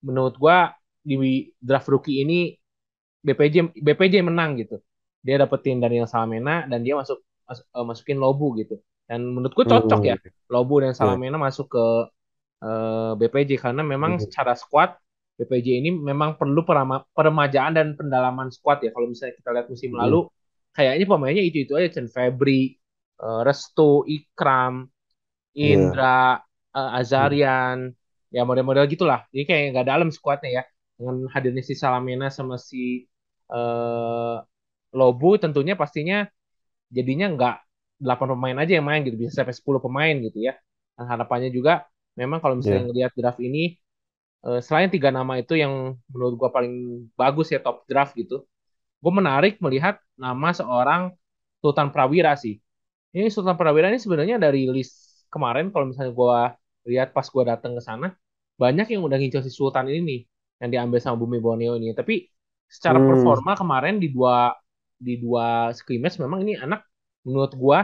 menurut 0.06 0.34
gua 0.42 0.75
di 1.06 1.14
draft 1.62 1.88
rookie 1.92 2.20
ini 2.25 2.34
BPJ 3.26 3.56
BPJ 3.86 4.14
menang 4.28 4.50
gitu. 4.60 4.76
Dia 5.26 5.36
dapetin 5.42 5.78
Daniel 5.82 6.06
Salamena 6.10 6.66
dan 6.70 6.80
dia 6.86 6.94
masuk 7.00 7.18
mas- 7.48 7.64
eh, 7.66 7.84
masukin 7.90 8.18
Lobu 8.22 8.54
gitu. 8.60 8.75
Dan 9.08 9.20
menurutku 9.34 9.62
cocok 9.66 10.00
ya 10.10 10.16
Mm-mm. 10.16 10.32
Lobu 10.52 10.82
dan 10.84 10.92
Iya. 11.00 11.20
Salamena 11.20 11.36
masuk 11.40 11.66
ke 11.75 11.82
eh, 12.64 13.12
BPJ 13.20 13.50
karena 13.64 13.82
memang 13.86 14.12
Iya. 14.16 14.25
secara 14.25 14.52
squad 14.58 14.90
BPJ 15.37 15.69
ini 15.81 15.90
memang 15.93 16.37
perlu 16.40 16.61
perama- 16.69 17.05
peremajaan 17.16 17.73
dan 17.78 17.88
pendalaman 17.99 18.49
squad 18.55 18.81
ya. 18.85 18.90
Kalau 18.95 19.07
misalnya 19.12 19.35
kita 19.40 19.50
lihat 19.55 19.66
musim 19.73 19.93
lalu 19.97 20.16
Mm-mm. 20.16 20.28
kayaknya 20.76 21.05
pemainnya 21.09 21.45
itu-itu 21.45 21.73
aja 21.78 21.88
Chen 22.00 22.09
Febri, 22.12 22.76
eh, 23.23 23.40
Restu, 23.47 24.05
Ikram, 24.09 24.88
Iya. 25.61 25.81
Indra, 25.81 26.37
eh, 26.76 26.90
Mm. 26.90 27.00
Azarian, 27.00 27.78
ya 28.35 28.43
model-model 28.49 28.85
gitulah. 28.93 29.25
Jadi 29.33 29.45
kayak 29.49 29.62
nggak 29.75 29.87
dalam 29.93 30.09
skuadnya 30.12 30.50
ya. 30.61 30.64
Dengan 30.97 31.28
hadirnya 31.35 31.64
si 31.64 31.75
Salamena 31.76 32.28
sama 32.33 32.57
si 32.61 33.05
eh, 33.52 34.37
Lobu 34.97 35.31
tentunya 35.43 35.75
pastinya 35.78 36.25
jadinya 36.97 37.26
nggak 37.35 37.55
8 38.02 38.28
pemain 38.37 38.57
aja 38.62 38.73
yang 38.78 38.87
main 38.87 39.00
gitu, 39.07 39.16
bisa 39.21 39.33
sampai 39.43 39.55
10 39.57 39.81
pemain 39.83 40.14
gitu 40.26 40.38
ya. 40.49 40.55
Dan 40.97 41.07
harapannya 41.12 41.50
juga 41.55 41.85
memang 42.21 42.38
kalau 42.43 42.57
misalnya 42.61 42.83
Iya. 42.83 42.90
ngelihat 42.90 43.12
draft 43.19 43.40
ini 43.43 43.76
selain 44.67 44.88
tiga 44.95 45.11
nama 45.19 45.33
itu 45.43 45.53
yang 45.62 45.73
menurut 46.12 46.35
gua 46.41 46.50
paling 46.57 46.75
bagus 47.21 47.47
ya 47.55 47.59
top 47.65 47.76
draft 47.91 48.12
gitu, 48.21 48.35
gue 49.03 49.12
menarik 49.21 49.53
melihat 49.65 49.95
nama 50.19 50.49
seorang 50.61 51.03
Sultan 51.62 51.88
Prawira 51.95 52.33
sih. 52.45 52.55
Ini 53.17 53.29
Sultan 53.35 53.57
Prawira 53.61 53.88
ini 53.93 54.00
sebenarnya 54.03 54.37
dari 54.41 54.69
list 54.71 55.26
kemarin 55.33 55.73
kalau 55.73 55.87
misalnya 55.91 56.12
gua 56.15 56.38
lihat 56.91 57.09
pas 57.17 57.26
gua 57.35 57.45
datang 57.57 57.73
ke 57.79 57.83
sana 57.85 58.07
banyak 58.62 58.87
yang 58.95 59.03
udah 59.07 59.17
ngincer 59.21 59.43
si 59.47 59.53
Sultan 59.53 59.87
ini 59.91 60.00
nih 60.11 60.21
yang 60.62 60.71
diambil 60.75 60.99
sama 61.03 61.17
Bumi 61.23 61.38
Borneo 61.45 61.73
ini. 61.81 61.93
Tapi 61.97 62.15
secara 62.71 62.99
Hmm. 62.99 63.07
performa 63.07 63.53
kemarin 63.61 63.97
di 64.03 64.09
dua 64.15 64.53
di 64.97 65.21
dua 65.21 65.73
scrimmage 65.76 66.17
memang 66.23 66.41
ini 66.45 66.55
anak 66.59 66.81
menurut 67.26 67.53
gua 67.59 67.79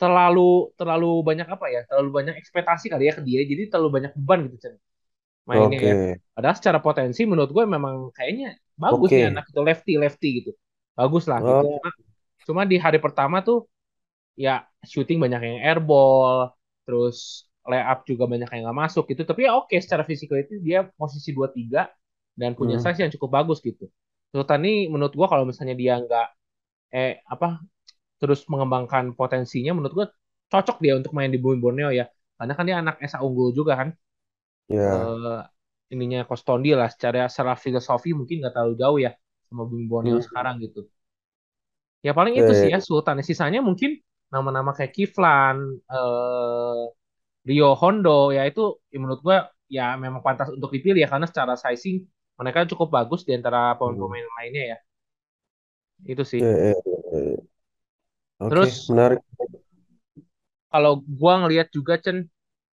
terlalu 0.00 0.40
terlalu 0.78 1.06
banyak 1.28 1.46
apa 1.54 1.66
ya? 1.74 1.80
Terlalu 1.88 2.08
banyak 2.18 2.34
ekspektasi 2.40 2.86
kali 2.92 3.04
ya 3.08 3.12
ke 3.18 3.22
dia. 3.28 3.40
Jadi 3.50 3.62
terlalu 3.70 3.90
banyak 4.00 4.12
beban 4.18 4.38
gitu 4.50 4.56
Cen, 4.64 4.74
mainnya 5.50 5.80
ya. 5.92 5.94
Oke, 5.94 6.20
Padahal 6.34 6.56
secara 6.58 6.78
potensi 6.86 7.20
menurut 7.30 7.50
gue 7.56 7.64
memang 7.76 8.10
kayaknya 8.16 8.46
bagus 8.82 9.10
nih 9.16 9.24
oke. 9.24 9.30
anak 9.30 9.44
itu 9.50 9.60
lefty 9.68 9.92
lefty 10.02 10.28
gitu. 10.42 10.50
Bagus 10.98 11.24
lah 11.30 11.40
gitu. 11.48 11.62
Oh, 11.62 11.78
Cuma 11.78 11.88
cuma 12.48 12.62
di 12.70 12.76
hari 12.84 12.98
pertama 13.04 13.36
tuh 13.46 13.56
ya 14.44 14.50
shooting 14.86 15.18
banyak 15.24 15.40
yang 15.48 15.58
airball, 15.66 16.52
terus 16.84 17.46
layup 17.70 17.98
juga 18.10 18.24
banyak 18.32 18.48
yang 18.52 18.62
nggak 18.68 18.78
masuk 18.84 19.04
gitu. 19.12 19.22
Tapi 19.28 19.40
ya 19.48 19.52
oke 19.58 19.74
secara 19.84 20.04
fisikal 20.08 20.38
itu 20.44 20.54
dia 20.66 20.78
posisi 20.98 21.30
dua 21.36 21.48
tiga 21.52 21.88
dan 22.40 22.52
punya 22.58 22.76
hmm, 22.76 22.82
size 22.82 23.00
yang 23.04 23.12
cukup 23.14 23.30
bagus 23.42 23.58
gitu. 23.64 23.88
Sultan 24.34 24.60
ini 24.66 24.90
menurut 24.92 25.14
gua 25.18 25.26
kalau 25.32 25.44
misalnya 25.48 25.74
dia 25.78 25.94
nggak 26.02 26.26
eh 26.94 27.12
apa 27.34 27.46
terus 28.20 28.40
mengembangkan 28.52 29.04
potensinya 29.18 29.72
menurut 29.76 29.94
gua 29.98 30.06
cocok 30.52 30.76
dia 30.84 30.94
untuk 31.00 31.12
main 31.16 31.30
di 31.34 31.38
Bumi 31.42 31.58
Borneo 31.62 31.90
ya. 31.94 32.06
Karena 32.38 32.52
kan 32.58 32.64
dia 32.68 32.76
anak 32.82 32.96
SA 33.04 33.20
unggul 33.26 33.50
juga 33.58 33.74
kan. 33.80 33.88
Ya. 34.68 35.14
Eh 35.14 35.40
ininya 35.94 36.18
Kostondi 36.30 36.68
lah 36.80 36.88
secara 36.94 37.20
secara 37.32 37.54
filosofi 37.64 38.08
mungkin 38.18 38.36
nggak 38.40 38.52
terlalu 38.54 38.74
jauh 38.82 38.98
ya 39.06 39.10
sama 39.48 39.62
Bumi 39.70 39.84
Borneo 39.92 40.18
Hmm, 40.18 40.26
sekarang 40.26 40.54
gitu. 40.64 40.80
Ya 42.06 42.12
paling 42.18 42.34
itu 42.40 42.52
sih 42.58 42.68
ya 42.74 42.78
Sultan. 42.88 43.16
Sisanya 43.28 43.60
mungkin 43.68 43.90
nama-nama 44.32 44.70
kayak 44.76 44.92
Kiflan, 44.96 45.56
eh, 45.92 46.80
Rio 47.48 47.68
Hondo 47.80 48.10
ya 48.36 48.42
itu 48.50 48.60
ya 48.92 48.98
menurut 49.02 49.20
gua 49.26 49.38
ya 49.76 49.82
memang 50.04 50.22
pantas 50.26 50.48
untuk 50.56 50.70
dipilih 50.76 51.00
ya 51.04 51.08
karena 51.12 51.26
secara 51.30 51.54
sizing 51.64 51.96
mereka 52.40 52.60
cukup 52.72 52.88
bagus 52.96 53.20
di 53.28 53.32
antara 53.38 53.60
hmm, 53.84 54.14
pemain-pemain 54.14 54.26
lainnya 54.38 54.64
ya. 54.72 54.78
Itu 56.12 56.22
sih. 56.32 56.42
eh, 56.42 56.72
eh, 56.72 56.74
eh. 57.12 57.36
Oke, 58.38 58.66
Terus 58.68 58.72
menarik. 58.88 59.20
kalau 60.72 60.92
gua 61.20 61.32
ngelihat 61.44 61.68
juga 61.76 61.94
Chen 62.04 62.18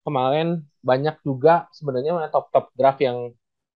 kemarin 0.05 0.47
banyak 0.89 1.15
juga 1.27 1.51
sebenarnya 1.77 2.11
top-top 2.33 2.65
draft 2.79 2.99
yang 3.07 3.17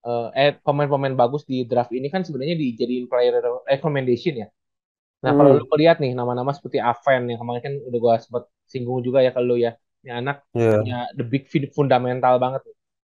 eh 0.08 0.26
eh, 0.40 0.52
pemain-pemain 0.66 1.16
bagus 1.22 1.44
di 1.52 1.56
draft 1.70 1.92
ini 1.98 2.08
kan 2.14 2.22
sebenarnya 2.28 2.56
dijadiin 2.64 3.06
player 3.12 3.34
recommendation 3.72 4.34
ya. 4.44 4.48
Nah, 5.26 5.34
kalau 5.38 5.52
lu 5.58 5.64
Hmm, 5.64 5.72
melihat 5.74 5.98
nih 6.04 6.12
nama-nama 6.20 6.52
seperti 6.58 6.78
Aven 6.90 7.22
yang 7.32 7.40
kemarin 7.42 7.62
kan 7.68 7.74
udah 7.90 8.00
gua 8.04 8.16
sempat 8.22 8.44
singgung 8.72 9.00
juga 9.08 9.20
ya 9.26 9.30
kalau 9.36 9.48
lu 9.54 9.58
ya. 9.66 9.72
Ini 10.06 10.12
anak 10.22 10.38
punya 10.70 10.94
ya. 10.94 11.06
the 11.18 11.24
big 11.26 11.44
fundamental 11.78 12.34
banget 12.44 12.62
nih. 12.68 12.76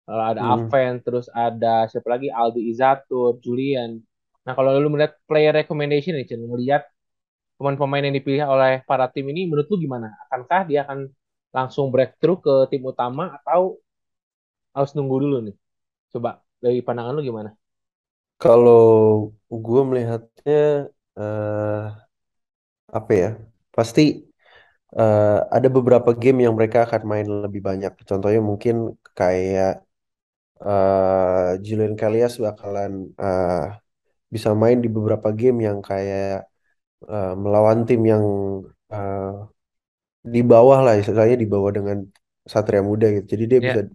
Kalau 0.09 0.23
ada 0.31 0.41
Hmm. 0.41 0.53
Aven, 0.53 0.91
terus 1.05 1.25
ada 1.33 1.85
siapa 1.91 2.07
lagi 2.13 2.27
Aldi 2.33 2.61
Izatur, 2.73 3.37
Julian. 3.45 3.91
Nah, 4.45 4.53
kalau 4.57 4.69
lu 4.81 4.89
melihat 4.93 5.13
player 5.29 5.53
recommendation 5.53 6.13
nih, 6.17 6.25
Cen, 6.29 6.41
melihat 6.49 6.81
pemain-pemain 7.59 8.03
yang 8.07 8.15
dipilih 8.17 8.43
oleh 8.47 8.73
para 8.89 9.05
tim 9.13 9.25
ini 9.31 9.41
menurut 9.49 9.67
lu 9.71 9.77
gimana? 9.85 10.07
Akankah 10.27 10.61
dia 10.69 10.79
akan 10.87 10.99
langsung 11.57 11.85
breakthrough 11.93 12.39
ke 12.45 12.53
tim 12.71 12.83
utama 12.91 13.23
atau 13.37 13.61
harus 14.75 14.91
nunggu 14.95 15.15
dulu 15.23 15.35
nih? 15.45 15.55
Coba 16.13 16.29
dari 16.63 16.79
pandangan 16.87 17.13
lu 17.17 17.21
gimana? 17.29 17.51
Kalau 18.41 18.79
gue 19.65 19.79
melihatnya 19.89 20.53
eh 21.19 21.83
apa 22.97 23.11
ya? 23.21 23.27
Pasti 23.75 24.01
eh, 24.99 25.37
ada 25.57 25.67
beberapa 25.77 26.09
game 26.21 26.39
yang 26.45 26.53
mereka 26.59 26.77
akan 26.87 27.03
main 27.11 27.27
lebih 27.45 27.61
banyak. 27.69 27.91
Contohnya 28.09 28.41
mungkin 28.51 28.75
kayak 29.19 29.69
eh 30.65 31.47
Julian 31.67 31.95
Kalias 32.01 32.33
bakalan 32.45 32.93
eh, 33.23 33.51
bisa 34.35 34.49
main 34.61 34.79
di 34.85 34.89
beberapa 34.97 35.29
game 35.39 35.57
yang 35.67 35.79
kayak 35.89 36.25
eh, 37.11 37.29
melawan 37.43 37.79
tim 37.89 38.01
yang 38.13 38.25
eh, 38.93 39.21
di 40.33 40.39
bawah 40.51 40.79
lah, 40.85 40.93
istilahnya 41.01 41.35
di 41.43 41.47
bawah 41.53 41.71
dengan 41.77 41.97
Satria 42.53 42.81
Muda 42.89 43.05
gitu. 43.15 43.25
Jadi 43.33 43.43
dia 43.51 43.59
bisa 43.67 43.79
Ya, 43.79 43.89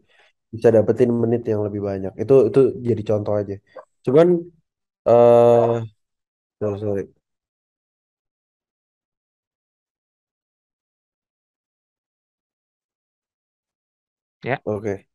bisa 0.54 0.68
dapetin 0.76 1.10
menit 1.22 1.42
yang 1.52 1.62
lebih 1.66 1.82
banyak. 1.90 2.12
Itu 2.22 2.34
itu 2.48 2.60
jadi 2.88 3.02
contoh 3.10 3.34
aja. 3.40 3.54
Cuman 4.06 4.28
eh 5.08 5.72
sorry, 6.60 6.78
sorry. 6.84 7.02
ya, 14.42 14.62
Oke. 14.64 15.06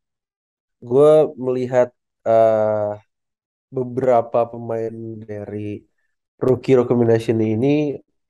Gue 0.90 1.10
melihat 1.46 1.88
eh 2.28 2.90
beberapa 3.78 4.40
pemain 4.52 4.94
dari 5.32 5.58
rookie 6.46 6.76
recommendation 6.82 7.38
ini 7.54 7.68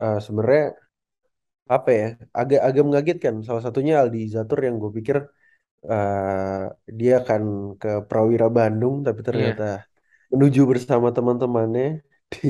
eh, 0.03 0.17
sebenarnya 0.25 0.63
apa 1.73 1.89
ya 1.99 2.05
agak 2.39 2.59
agak 2.67 2.83
mengagetkan. 2.87 3.35
Salah 3.47 3.63
satunya 3.65 3.93
Aldi 4.01 4.19
Zatur 4.35 4.59
yang 4.65 4.75
gue 4.81 4.91
pikir 4.97 5.17
eh, 5.91 6.63
dia 6.99 7.11
akan 7.21 7.41
ke 7.81 7.89
Prawira 8.09 8.47
Bandung, 8.57 8.95
tapi 9.07 9.21
iya, 9.29 9.29
ternyata 9.29 9.63
menuju 10.33 10.61
bersama 10.71 11.07
teman-temannya 11.17 11.85
di 12.35 12.47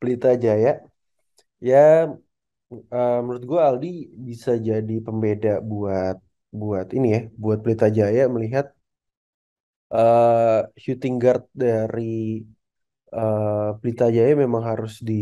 Pelita 0.00 0.28
Jaya. 0.44 0.70
Ya, 1.60 1.78
eh, 2.94 3.16
menurut 3.24 3.44
gue 3.50 3.60
Aldi 3.68 3.86
bisa 4.28 4.50
jadi 4.68 4.94
pembeda 5.06 5.48
buat 5.70 6.16
buat 6.60 6.86
ini 6.96 7.06
ya, 7.16 7.20
buat 7.42 7.58
Pelita 7.64 7.86
Jaya 7.98 8.22
melihat 8.34 8.66
eh, 9.94 10.58
shooting 10.82 11.14
guard 11.22 11.42
dari 11.62 12.02
eh, 13.16 13.68
Pelita 13.80 14.04
Jaya 14.16 14.32
memang 14.44 14.62
harus 14.70 14.92
di 15.08 15.12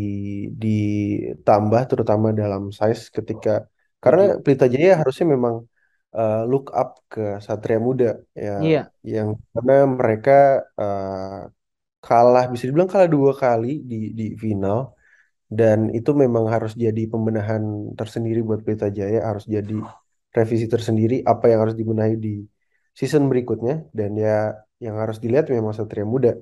ditambah 0.63 1.83
terutama 1.91 2.27
dalam 2.41 2.63
size 2.79 3.03
ketika 3.17 3.51
karena 4.03 4.23
setuju. 4.23 4.43
Pelita 4.45 4.67
Jaya 4.75 4.93
harusnya 5.01 5.27
memang 5.35 5.55
eh, 6.17 6.37
look 6.51 6.65
up 6.81 6.89
ke 7.13 7.21
Satria 7.47 7.79
Muda 7.87 8.07
ya 8.45 8.53
Iya, 8.59 8.91
yang 9.13 9.29
karena 9.55 9.73
mereka 9.99 10.33
eh, 10.81 11.41
kalah 12.05 12.45
bisa 12.53 12.65
dibilang 12.69 12.91
kalah 12.93 13.09
dua 13.17 13.33
kali 13.43 13.69
di 13.91 13.97
di 14.19 14.25
final 14.45 14.79
dan 15.59 15.79
itu 15.99 16.11
memang 16.23 16.45
harus 16.55 16.73
jadi 16.85 17.03
pembenahan 17.13 17.63
tersendiri 17.99 18.41
buat 18.49 18.61
Pelita 18.67 18.89
Jaya 18.99 19.19
harus 19.31 19.45
jadi 19.57 19.75
revisi 20.37 20.67
tersendiri 20.75 21.15
apa 21.33 21.45
yang 21.51 21.61
harus 21.65 21.77
dibenahi 21.81 22.15
di 22.27 22.31
season 22.99 23.23
berikutnya 23.31 23.75
dan 23.99 24.11
ya 24.25 24.31
yang 24.85 24.97
harus 25.03 25.17
dilihat 25.23 25.47
memang 25.57 25.73
Satria 25.79 26.07
Muda 26.15 26.33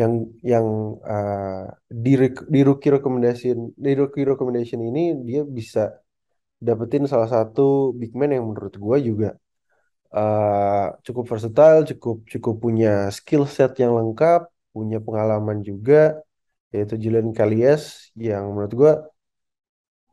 yang 0.00 0.12
yang 0.46 0.66
uh, 1.02 1.66
di 1.90 2.12
di 2.54 2.60
rookie 2.62 2.92
recommendation 2.96 3.74
di 3.74 3.92
rookie 3.98 4.22
recommendation 4.22 4.78
ini 4.78 5.18
dia 5.26 5.42
bisa 5.42 5.90
dapetin 6.66 7.04
salah 7.10 7.26
satu 7.26 7.90
big 8.00 8.14
man 8.14 8.30
yang 8.30 8.46
menurut 8.46 8.74
gue 8.78 8.96
juga 9.02 9.28
uh, 10.14 10.94
cukup 11.02 11.24
versatile 11.32 11.82
cukup 11.90 12.16
cukup 12.30 12.54
punya 12.62 13.10
skill 13.10 13.42
set 13.50 13.74
yang 13.82 13.92
lengkap 13.98 14.46
punya 14.70 15.02
pengalaman 15.02 15.58
juga 15.66 16.22
yaitu 16.70 16.94
Julian 17.02 17.34
Kalias 17.34 18.14
yang 18.14 18.54
menurut 18.54 18.72
gue 18.80 18.92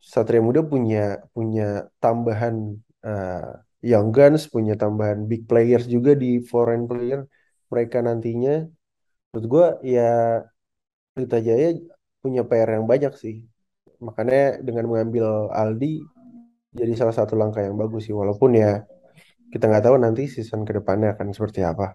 Satria 0.02 0.42
Muda 0.42 0.62
punya 0.66 1.22
punya 1.30 1.90
tambahan 2.02 2.74
uh, 3.06 3.54
young 3.86 4.10
guns 4.10 4.50
punya 4.50 4.74
tambahan 4.74 5.30
big 5.30 5.46
players 5.46 5.86
juga 5.86 6.18
di 6.18 6.42
foreign 6.42 6.90
player 6.90 7.22
mereka 7.70 8.02
nantinya 8.02 8.66
menurut 9.36 9.46
gue 9.54 9.66
ya 9.96 10.02
Pelita 11.14 11.38
Jaya 11.48 11.68
punya 12.24 12.42
PR 12.50 12.70
yang 12.78 12.86
banyak 12.92 13.14
sih. 13.24 13.36
Makanya 14.08 14.38
dengan 14.68 14.86
mengambil 14.92 15.26
Aldi 15.62 15.88
jadi 16.80 16.94
salah 17.00 17.16
satu 17.20 17.34
langkah 17.42 17.62
yang 17.68 17.76
bagus 17.82 18.02
sih. 18.08 18.16
Walaupun 18.22 18.52
ya 18.64 18.68
kita 19.54 19.64
nggak 19.70 19.84
tahu 19.88 19.98
nanti 20.06 20.24
season 20.36 20.62
ke 20.68 20.74
depannya 20.80 21.08
akan 21.16 21.28
seperti 21.38 21.62
apa. 21.72 21.86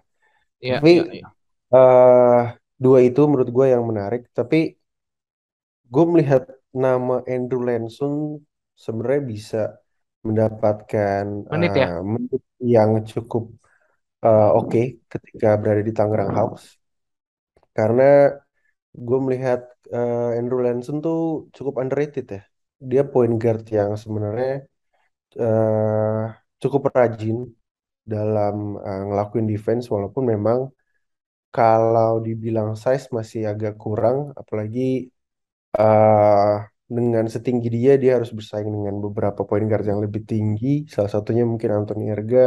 iya, 0.61 0.75
Tapi 0.75 0.91
iya, 0.91 1.03
iya. 1.13 1.27
eh 1.75 2.41
dua 2.83 2.99
itu 3.07 3.21
menurut 3.29 3.49
gue 3.57 3.67
yang 3.75 3.83
menarik. 3.91 4.21
Tapi 4.37 4.57
gue 5.93 6.03
melihat 6.11 6.43
nama 6.83 7.13
Andrew 7.33 7.61
Lansun 7.67 8.13
sebenarnya 8.83 9.21
bisa 9.33 9.57
mendapatkan 10.27 11.25
Menit 11.51 11.75
eh, 11.79 11.81
ya? 11.81 12.01
menit 12.13 12.41
yang 12.75 12.91
cukup 13.11 13.43
eh, 14.25 14.47
oke 14.59 14.79
ketika 15.13 15.47
berada 15.61 15.81
di 15.89 15.93
Tangerang 15.97 16.31
Hawks. 16.37 16.65
Karena 17.77 18.03
gue 19.07 19.17
melihat 19.25 19.59
eh, 19.95 20.37
Andrew 20.39 20.59
Lansun 20.65 20.97
tuh 21.05 21.17
cukup 21.55 21.75
underrated 21.83 22.25
ya. 22.35 22.41
Dia 22.89 23.01
point 23.13 23.33
guard 23.41 23.63
yang 23.77 23.91
sebenarnya 24.03 24.49
eh, 25.41 26.21
cukup 26.63 26.83
rajin 26.97 27.37
dalam 28.13 28.55
eh, 28.87 29.01
ngelakuin 29.07 29.47
defense 29.53 29.85
walaupun 29.95 30.25
memang 30.33 30.59
kalau 31.55 32.11
dibilang 32.27 32.69
size 32.83 33.05
masih 33.17 33.41
agak 33.51 33.73
kurang 33.83 34.17
apalagi 34.41 34.81
eh, 35.79 36.51
dengan 36.97 37.25
setinggi 37.35 37.67
dia 37.77 37.91
dia 38.01 38.11
harus 38.17 38.31
bersaing 38.37 38.71
dengan 38.77 38.95
beberapa 39.05 39.41
point 39.49 39.65
guard 39.69 39.85
yang 39.91 40.01
lebih 40.05 40.21
tinggi 40.31 40.67
salah 40.93 41.11
satunya 41.15 41.43
mungkin 41.51 41.69
Anthony 41.79 42.03
Erga 42.13 42.39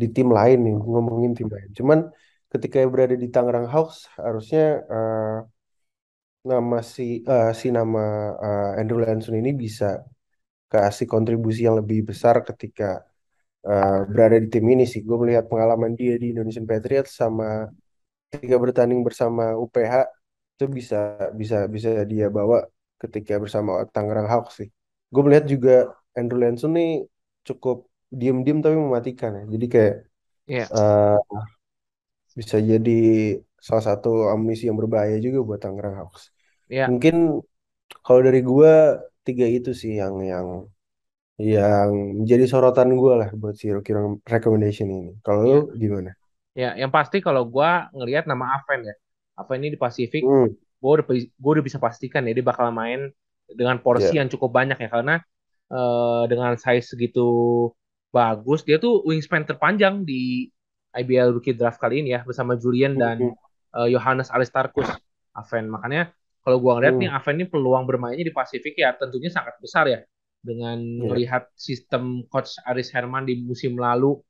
di 0.00 0.06
tim 0.16 0.28
lain 0.38 0.58
nih 0.66 0.74
ngomongin 0.92 1.30
tim 1.38 1.48
lain 1.54 1.70
cuman 1.78 1.98
ketika 2.54 2.78
berada 2.94 3.16
di 3.22 3.28
Tangerang 3.34 3.68
Hawks 3.72 3.98
harusnya 4.24 4.62
eh, 4.94 5.36
nama 6.50 6.76
si 6.94 7.02
eh, 7.30 7.48
si 7.60 7.66
nama 7.78 8.00
eh, 8.44 8.80
Andrew 8.80 8.98
Lansun 9.04 9.34
ini 9.40 9.50
bisa 9.64 9.86
kasih 10.72 11.06
kontribusi 11.14 11.60
yang 11.68 11.76
lebih 11.80 11.98
besar 12.10 12.36
ketika 12.48 12.84
eh, 13.68 13.92
berada 14.12 14.36
di 14.44 14.48
tim 14.54 14.66
ini 14.74 14.84
sih. 14.92 15.00
Gue 15.08 15.16
melihat 15.22 15.44
pengalaman 15.52 15.92
dia 16.00 16.12
di 16.22 16.26
Indonesian 16.34 16.66
Patriots 16.70 17.12
sama 17.22 17.46
ketika 18.32 18.56
bertanding 18.64 19.00
bersama 19.08 19.42
UPH 19.64 19.94
itu 20.56 20.66
bisa 20.78 20.96
bisa 21.40 21.56
bisa 21.74 21.90
dia 22.12 22.26
bawa 22.38 22.58
ketika 23.02 23.34
bersama 23.44 23.72
Tangerang 23.94 24.28
Hawks 24.32 24.54
sih. 24.60 24.68
Gue 25.12 25.22
melihat 25.26 25.46
juga 25.54 25.72
Andrew 26.18 26.38
Lansun 26.42 26.72
nih 26.78 26.90
cukup 27.48 27.76
diem-diem 28.20 28.58
tapi 28.64 28.76
mematikan 28.86 29.32
ya. 29.40 29.44
Jadi 29.54 29.66
kayak 29.74 29.94
Iya, 30.46 30.68
eh, 30.74 31.16
bisa 32.38 32.56
jadi 32.70 32.90
salah 33.66 33.84
satu 33.88 34.08
amunisi 34.32 34.62
yang 34.68 34.78
berbahaya 34.80 35.16
juga 35.26 35.38
buat 35.48 35.60
Tangerang 35.64 35.96
Hawks. 36.00 36.22
iya, 36.68 36.90
Mungkin 36.90 37.14
kalau 38.06 38.20
dari 38.26 38.40
gua 38.50 38.70
tiga 39.26 39.46
itu 39.58 39.70
sih 39.82 39.92
yang 40.02 40.14
yang 40.32 40.48
yang 41.54 41.90
menjadi 42.20 42.44
sorotan 42.52 42.90
gua 43.00 43.12
lah 43.20 43.28
buat 43.40 43.54
si 43.60 43.66
rookie 43.74 43.94
recommendation 44.34 44.88
ini. 44.96 45.10
Kalau 45.26 45.40
lu 45.50 45.56
iya. 45.56 45.60
gimana? 45.82 46.10
Ya, 46.54 46.68
yang 46.80 46.92
pasti 46.94 47.18
kalau 47.26 47.42
gua 47.50 47.90
ngelihat 47.96 48.24
nama 48.30 48.44
Aven 48.58 48.80
ya. 48.90 48.94
Aven 49.38 49.58
ini 49.66 49.70
di 49.74 49.80
Pasifik, 49.80 50.22
Hmm, 50.22 50.54
gua 50.82 50.90
udah 51.02 51.06
gua 51.42 51.50
udah 51.58 51.64
bisa 51.66 51.78
pastikan 51.82 52.22
ya 52.28 52.32
dia 52.36 52.46
bakal 52.46 52.70
main 52.70 53.10
dengan 53.50 53.76
porsi 53.82 54.12
ya. 54.12 54.18
yang 54.20 54.30
cukup 54.32 54.50
banyak 54.54 54.78
ya 54.78 54.88
karena 54.94 55.14
eh, 55.74 56.22
dengan 56.30 56.54
size 56.58 56.86
segitu 56.94 57.22
bagus, 58.14 58.62
dia 58.66 58.76
tuh 58.78 59.02
wingspan 59.08 59.42
terpanjang 59.48 60.06
di 60.06 60.48
IBL 60.96 61.30
Rookie 61.36 61.56
Draft 61.58 61.78
kali 61.82 62.02
ini 62.04 62.14
ya 62.16 62.20
bersama 62.28 62.54
Julian 62.58 62.94
dan 63.00 63.18
Hmm, 63.18 63.34
eh, 63.76 63.88
Johannes 63.94 64.28
Aristarkus 64.34 65.02
Aven. 65.34 65.66
Makanya 65.70 66.10
kalau 66.44 66.58
gua 66.62 66.78
ngeliat 66.78 66.96
nih 67.00 67.08
hmm, 67.08 67.14
Aven 67.14 67.34
ini 67.40 67.46
peluang 67.50 67.84
bermainnya 67.88 68.24
di 68.28 68.34
Pasifik 68.34 68.74
ya 68.78 68.94
tentunya 68.96 69.30
sangat 69.32 69.56
besar 69.62 69.84
ya 69.90 70.00
dengan 70.44 70.78
ya. 70.96 71.10
melihat 71.10 71.48
sistem 71.56 72.24
coach 72.28 72.60
Aris 72.68 72.92
Herman 72.92 73.24
di 73.28 73.40
musim 73.42 73.74
lalu 73.80 74.20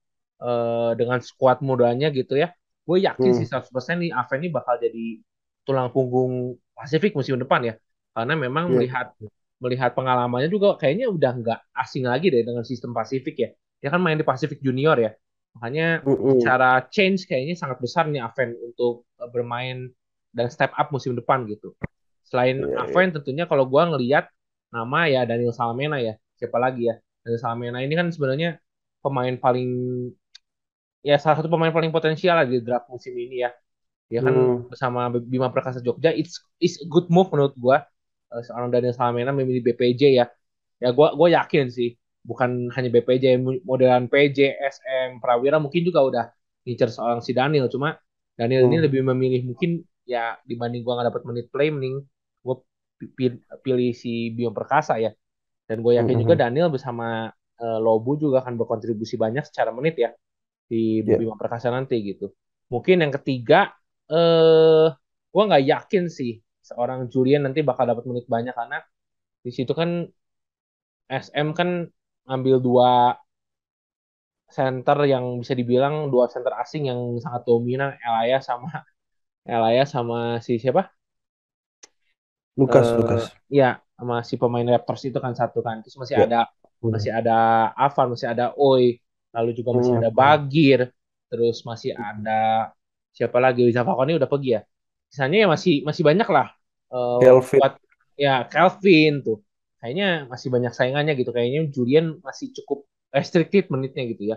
eh, 0.42 0.90
dengan 1.00 1.18
skuad 1.22 1.58
mudanya 1.64 2.08
gitu 2.14 2.34
ya. 2.38 2.52
Gue 2.84 3.00
yakin 3.04 3.32
sih 3.36 3.44
Hmm, 3.44 3.48
100% 3.48 3.96
nih 4.02 4.12
Aven 4.14 4.38
ini 4.44 4.50
bakal 4.52 4.76
jadi 4.80 5.20
tulang 5.66 5.88
punggung 5.94 6.56
Pasifik 6.76 7.14
musim 7.18 7.38
depan 7.40 7.60
ya. 7.64 7.74
Karena 8.14 8.34
memang 8.38 8.64
ya. 8.66 8.74
melihat 8.74 9.14
melihat 9.62 9.94
pengalamannya 9.96 10.50
juga 10.52 10.76
kayaknya 10.76 11.06
udah 11.08 11.30
nggak 11.40 11.58
asing 11.82 12.04
lagi 12.04 12.28
deh 12.34 12.42
dengan 12.44 12.62
sistem 12.66 12.90
Pasifik 12.92 13.34
ya. 13.40 13.48
Dia 13.80 13.88
kan 13.94 14.00
main 14.02 14.18
di 14.20 14.26
Pasifik 14.26 14.60
Junior 14.62 14.96
ya. 15.00 15.10
Makanya 15.56 16.04
Hmm, 16.04 16.14
hmm. 16.14 16.50
secara 16.50 16.84
change 16.90 17.26
kayaknya 17.30 17.54
sangat 17.58 17.78
besar 17.84 18.04
nih 18.10 18.20
Aven 18.26 18.50
untuk 18.66 19.06
eh, 19.22 19.30
bermain 19.34 19.76
dan 20.34 20.46
step 20.50 20.72
up 20.74 20.88
musim 20.94 21.14
depan 21.18 21.46
gitu. 21.50 21.74
Selain 22.26 22.56
Ya, 22.56 22.66
ya. 22.90 23.00
Aven 23.00 23.14
tentunya 23.14 23.44
kalau 23.50 23.64
gua 23.68 23.86
ngelihat 23.90 24.26
nama 24.74 25.06
ya 25.10 25.22
Daniel 25.28 25.54
Salmena 25.54 25.98
ya. 26.02 26.14
Siapa 26.40 26.58
lagi 26.58 26.90
ya? 26.90 26.94
Daniel 27.22 27.40
Salmena 27.42 27.78
ini 27.84 27.94
kan 27.94 28.08
sebenarnya 28.10 28.58
pemain 29.04 29.36
paling 29.38 29.68
ya 31.04 31.14
salah 31.20 31.36
satu 31.40 31.50
pemain 31.52 31.72
paling 31.74 31.92
potensial 31.94 32.34
lah 32.40 32.46
di 32.48 32.58
draft 32.64 32.88
musim 32.92 33.12
ini 33.16 33.44
ya. 33.44 33.50
Dia 34.10 34.20
kan 34.26 34.36
Hmm, 34.36 34.64
bersama 34.70 35.08
Bima 35.32 35.48
Perkasa 35.54 35.80
Jogja, 35.84 36.10
it's 36.14 36.40
it's 36.62 36.78
a 36.82 36.86
good 36.88 37.08
move 37.12 37.28
menurut 37.34 37.54
gua. 37.58 37.84
Eh, 38.32 38.42
Seorang 38.46 38.70
Daniel 38.74 38.94
Salmena 38.96 39.32
memilih 39.34 39.62
BPJ 39.66 40.02
ya. 40.20 40.26
Ya 40.82 40.90
gua 40.96 41.14
gua 41.18 41.28
yakin 41.32 41.70
sih, 41.72 41.96
bukan 42.24 42.50
hanya 42.74 42.88
BPJ, 42.94 43.24
modelan 43.68 44.04
PJ, 44.12 44.38
SM, 44.58 45.20
Prawira 45.22 45.56
mungkin 45.64 45.82
juga 45.88 46.00
udah 46.08 46.24
ngincer 46.64 46.88
seorang 46.92 47.20
si 47.24 47.32
Daniel. 47.36 47.66
Cuma 47.72 47.94
Daniel 48.38 48.66
ini 48.68 48.76
hmm, 48.76 48.84
lebih 48.84 49.00
memilih 49.04 49.42
mungkin 49.48 49.84
ya 50.08 50.36
dibanding 50.48 50.82
gua 50.84 50.92
nggak 51.00 51.08
dapat 51.14 51.22
menit 51.28 51.46
play, 51.52 51.68
mending 51.74 51.96
gua 52.44 52.54
pi- 52.98 53.40
pilih 53.64 53.90
si 53.96 54.32
Bima 54.36 54.52
Perkasa 54.56 54.96
ya. 55.00 55.12
Dan 55.68 55.80
gue 55.80 55.96
hmm, 55.96 56.00
yakin 56.00 56.16
juga 56.22 56.34
hmm. 56.34 56.38
Daniel 56.38 56.68
bersama 56.68 57.32
eh, 57.60 57.78
Lobu 57.80 58.20
juga 58.20 58.44
akan 58.44 58.54
berkontribusi 58.60 59.16
banyak 59.16 59.44
secara 59.48 59.72
menit 59.72 59.96
ya 59.96 60.10
di 60.70 61.00
Ya. 61.04 61.18
Bima 61.18 61.36
Perkasa 61.40 61.68
nanti 61.72 62.00
gitu. 62.04 62.32
Mungkin 62.72 63.04
yang 63.04 63.12
ketiga, 63.20 63.72
eh 64.10 64.88
gue 65.32 65.42
nggak 65.48 65.64
yakin 65.66 66.04
sih 66.08 66.40
seorang 66.64 67.10
Julian 67.12 67.44
nanti 67.46 67.60
bakal 67.66 67.84
dapat 67.90 68.04
menit 68.08 68.26
banyak 68.30 68.54
karena 68.56 68.78
di 69.44 69.50
situ 69.54 69.72
kan 69.76 70.08
SM 71.10 71.48
kan 71.58 71.70
ambil 72.28 72.56
dua 72.66 73.16
center 74.56 74.98
yang 75.12 75.24
bisa 75.42 75.54
dibilang 75.60 75.94
dua 76.12 76.24
center 76.32 76.52
asing 76.62 76.82
yang 76.90 77.00
sangat 77.24 77.42
dominan, 77.48 77.90
Elaya 78.06 78.38
sama 78.48 78.68
Elaya 79.54 79.84
sama 79.94 80.16
si 80.46 80.52
siapa? 80.62 80.82
Lukas, 82.60 82.88
eh 82.88 82.98
Lukas. 82.98 83.24
ya 83.58 83.64
sama 83.98 84.14
si 84.28 84.34
pemain 84.42 84.66
Raptors 84.74 85.02
itu 85.08 85.18
kan 85.24 85.32
satu 85.40 85.58
kan. 85.66 85.76
Terus 85.82 85.96
masih 86.02 86.16
Ya. 86.16 86.24
ada 86.24 86.36
Hmm, 86.82 86.94
masih 86.94 87.10
ada 87.18 87.32
Avan, 87.82 88.06
masih 88.14 88.28
ada 88.32 88.44
Oi, 88.60 88.84
lalu 89.34 89.50
juga 89.58 89.70
masih 89.78 89.92
hmm, 89.92 89.98
ada. 89.98 90.08
Bagir, 90.20 90.80
terus 91.30 91.56
masih 91.70 91.90
ada 92.06 92.30
siapa 93.16 93.38
lagi? 93.44 93.60
Wiza 93.66 93.82
Fakoni 93.88 94.12
udah 94.18 94.28
pergi 94.32 94.48
ya. 94.56 94.60
Sisanya 95.10 95.36
ya 95.42 95.48
masih 95.54 95.72
masih 95.88 96.02
banyak 96.08 96.28
lah 96.36 96.46
eh 96.94 97.18
Kelvin. 97.18 97.60
buat 97.60 97.72
ya 98.24 98.30
Calvin 98.52 99.12
tuh. 99.26 99.36
Kayaknya 99.84 100.08
masih 100.32 100.48
banyak 100.48 100.72
saingannya 100.72 101.12
gitu. 101.20 101.30
Kayaknya 101.36 101.60
Julian 101.76 102.06
masih 102.24 102.56
cukup 102.56 102.88
restricted 103.12 103.68
menitnya 103.68 104.04
gitu 104.16 104.24
ya. 104.32 104.36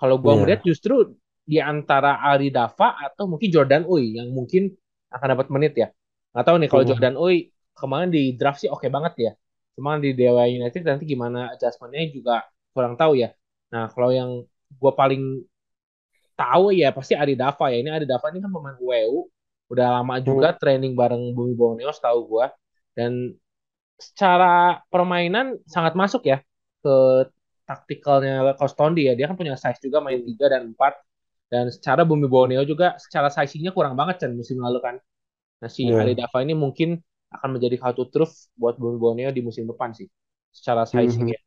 Kalau 0.00 0.16
gua 0.22 0.34
ngeliat 0.40 0.60
Ya. 0.60 0.68
justru 0.68 1.16
di 1.44 1.58
antara 1.60 2.20
Ari 2.24 2.48
Dava 2.54 2.96
atau 3.06 3.24
mungkin 3.30 3.48
Jordan 3.52 3.84
Uy 3.88 4.16
yang 4.18 4.32
mungkin 4.32 4.72
akan 5.12 5.28
dapat 5.36 5.48
menit 5.52 5.72
ya. 5.76 5.88
Nggak 6.32 6.44
tahu 6.48 6.56
nih 6.62 6.70
kalau 6.72 6.84
Hmm, 6.84 6.88
Jordan 6.88 7.16
Uy 7.20 7.52
kemarin 7.76 8.10
di 8.12 8.32
draft 8.38 8.60
sih 8.64 8.70
oke 8.72 8.86
banget 8.88 9.14
ya. 9.18 9.32
Cuma 9.76 10.00
di 10.00 10.10
Dewa 10.16 10.44
United 10.48 10.82
nanti 10.84 11.04
gimana 11.08 11.54
adjustmentnya 11.54 12.02
juga 12.16 12.34
kurang 12.74 12.94
tahu 13.00 13.18
ya. 13.20 13.28
Nah 13.72 13.90
kalau 13.92 14.10
yang 14.14 14.30
gue 14.80 14.92
paling 14.96 15.22
tahu 16.38 16.70
ya 16.74 16.88
pasti 16.94 17.12
Ari 17.18 17.34
Dava 17.38 17.64
ya. 17.72 17.76
Ini 17.82 17.90
Ari 17.96 18.06
Dava 18.08 18.26
ini 18.32 18.38
kan 18.44 18.50
pemain 18.54 18.76
UEU. 18.78 19.26
Udah 19.72 20.00
lama 20.00 20.16
juga 20.24 20.48
hmm, 20.48 20.58
training 20.60 20.96
bareng 20.96 21.34
Bumi 21.36 21.52
Borneo 21.58 21.90
setahu 21.92 22.18
gue. 22.30 22.46
Dan 22.96 23.12
secara 23.98 24.78
permainan 24.88 25.58
sangat 25.66 25.98
masuk 25.98 26.22
ya 26.24 26.38
ke 26.80 26.94
taktikalnya 27.68 28.56
Coach 28.56 28.78
Tondi 28.78 29.10
ya. 29.10 29.18
Dia 29.18 29.28
kan 29.28 29.36
punya 29.36 29.58
size 29.58 29.82
juga 29.82 30.00
main 30.00 30.22
hmm, 30.22 30.38
3 30.38 30.54
dan 30.54 30.62
4. 30.72 30.94
Dan 31.48 31.64
secara 31.72 32.04
Bumi 32.04 32.28
Borneo 32.28 32.60
juga 32.64 32.96
secara 33.00 33.32
sizingnya 33.32 33.72
kurang 33.72 33.96
banget 33.96 34.24
kan 34.24 34.30
musim 34.32 34.60
lalu 34.60 34.80
kan. 34.80 34.96
Nah, 35.58 35.68
si 35.68 35.88
Ali 35.88 36.14
ya. 36.14 36.24
Dava 36.24 36.44
ini 36.44 36.54
mungkin 36.54 37.00
akan 37.28 37.56
menjadi 37.56 37.76
kartu 37.80 38.08
truf 38.08 38.30
buat 38.56 38.76
Bumi 38.76 38.96
Borneo 38.96 39.30
di 39.32 39.40
musim 39.44 39.68
depan 39.68 39.92
sih. 39.92 40.08
Secara 40.52 40.84
sizing 40.88 41.28
hmm. 41.28 41.34
ya. 41.34 41.40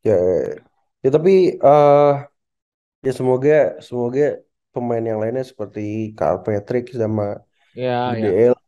Ya, 0.00 0.16
ya, 0.16 0.40
ya. 1.04 1.10
Tapi 1.12 1.60
eh 1.60 2.14
ya 3.00 3.12
semoga 3.16 3.80
semoga 3.80 4.44
pemain 4.72 5.04
yang 5.04 5.18
lainnya 5.20 5.44
seperti 5.44 6.12
Carl 6.12 6.44
Patrick 6.44 6.92
sama 6.92 7.40
Ya. 7.70 8.10
LG 8.18 8.59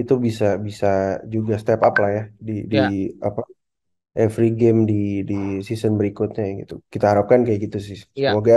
itu 0.00 0.12
bisa 0.26 0.44
bisa 0.66 0.86
juga 1.34 1.54
step 1.62 1.80
up 1.86 1.94
lah 2.02 2.10
ya 2.18 2.22
di 2.46 2.52
di 2.72 2.76
Ya, 2.76 2.94
apa 3.26 3.40
every 4.22 4.46
game 4.60 4.78
di 4.90 4.94
di 5.30 5.34
season 5.68 5.92
berikutnya 6.00 6.42
gitu. 6.60 6.74
Kita 6.94 7.06
harapkan 7.12 7.40
kayak 7.46 7.60
gitu 7.66 7.78
sih. 7.88 7.98
ya, 8.14 8.38
Semoga 8.38 8.54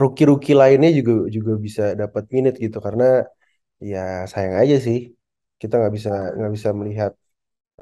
rookie-rookie 0.00 0.54
lainnya 0.62 0.90
juga 0.98 1.12
juga 1.36 1.52
bisa 1.66 1.82
dapat 2.02 2.24
minute 2.36 2.56
gitu 2.64 2.78
karena 2.86 3.04
ya 3.92 3.98
sayang 4.32 4.56
aja 4.62 4.76
sih 4.86 4.98
kita 5.60 5.74
nggak 5.80 5.94
bisa 5.98 6.10
nggak 6.38 6.52
bisa 6.56 6.70
melihat 6.80 7.12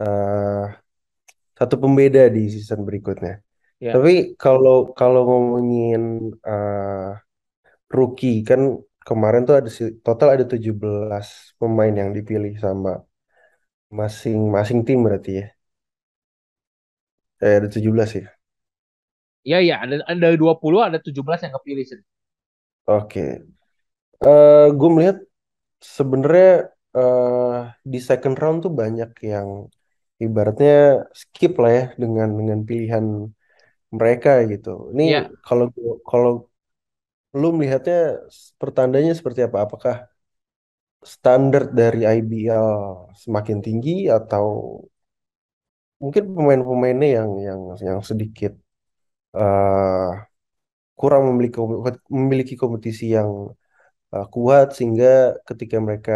eh, 0.03 0.63
satu 1.59 1.75
pembeda 1.83 2.21
di 2.37 2.41
season 2.55 2.81
berikutnya. 2.89 3.33
ya. 3.81 3.95
Tapi 3.95 4.11
kalau 4.43 4.75
kalau 4.99 5.21
ngomongin 5.29 6.01
eh, 6.49 7.09
rookie 7.97 8.37
kan 8.49 8.61
kemarin 9.11 9.43
tuh 9.49 9.55
ada 9.61 9.71
total 10.07 10.29
ada 10.35 10.45
17 10.53 11.27
pemain 11.61 11.93
yang 12.01 12.11
dipilih 12.17 12.53
sama 12.65 12.91
masing-masing 13.99 14.81
tim 14.87 14.99
berarti 15.07 15.31
ya. 15.41 15.45
Eh, 17.41 17.57
ada 17.57 17.69
17 17.71 18.15
ya. 18.15 18.41
Ya, 19.51 19.59
ya. 19.69 19.75
Ada, 19.85 19.95
ada 20.13 20.29
20, 20.41 20.81
ada 20.87 20.99
17 21.01 21.41
yang 21.45 21.55
kepilih. 21.57 21.85
sih. 21.91 22.01
Oke. 22.87 23.21
Eh 24.27 24.61
gue 24.79 24.89
melihat 24.95 25.17
sebenarnya 25.97 26.47
eh 26.99 27.55
di 27.93 27.99
second 28.09 28.37
round 28.43 28.59
tuh 28.65 28.73
banyak 28.83 29.11
yang 29.33 29.51
ibaratnya 30.25 30.71
skip 31.23 31.53
lah 31.63 31.73
ya 31.79 31.83
dengan 32.03 32.29
dengan 32.41 32.61
pilihan 32.71 33.07
mereka 33.99 34.31
gitu. 34.53 34.69
Ini 34.95 35.03
Ya, 35.03 35.31
kalau 35.47 35.65
kalau 36.11 36.31
lu 37.39 37.47
melihatnya 37.57 37.95
pertandanya 38.61 39.13
seperti 39.19 39.41
apa? 39.47 39.59
Apakah 39.67 39.95
standar 41.15 41.63
dari 41.79 42.01
IBL 42.17 42.69
semakin 43.23 43.59
tinggi 43.67 43.93
atau 44.19 44.47
mungkin 46.03 46.23
pemain-pemainnya 46.37 47.09
yang 47.19 47.31
yang 47.49 47.61
yang 47.89 48.01
sedikit 48.11 48.53
eh, 49.39 50.09
kurang 51.01 51.23
memiliki 51.31 51.59
memiliki 52.21 52.55
kompetisi 52.63 53.05
yang 53.19 53.31
eh, 54.15 54.27
kuat 54.35 54.67
sehingga 54.77 55.07
ketika 55.49 55.77
mereka 55.87 56.13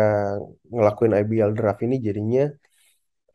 ngelakuin 0.75 1.15
IBL 1.21 1.53
draft 1.59 1.81
ini 1.87 1.97
jadinya 2.09 2.43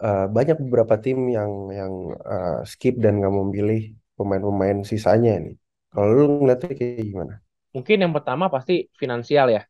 eh, 0.06 0.24
banyak 0.36 0.58
beberapa 0.64 0.96
tim 1.04 1.18
yang 1.38 1.52
yang 1.80 1.94
eh, 2.34 2.58
skip 2.72 2.94
dan 3.04 3.14
nggak 3.20 3.34
memilih 3.42 3.80
pemain-pemain 4.18 4.78
sisanya 4.92 5.32
nih. 5.46 5.56
Kalau 5.94 6.10
lu 6.18 6.24
ngeliatnya 6.42 6.70
kayak 6.80 7.06
gimana? 7.12 7.34
Mungkin 7.76 7.98
yang 8.04 8.14
pertama 8.16 8.50
pasti 8.50 8.90
finansial 8.98 9.48
ya. 9.54 9.62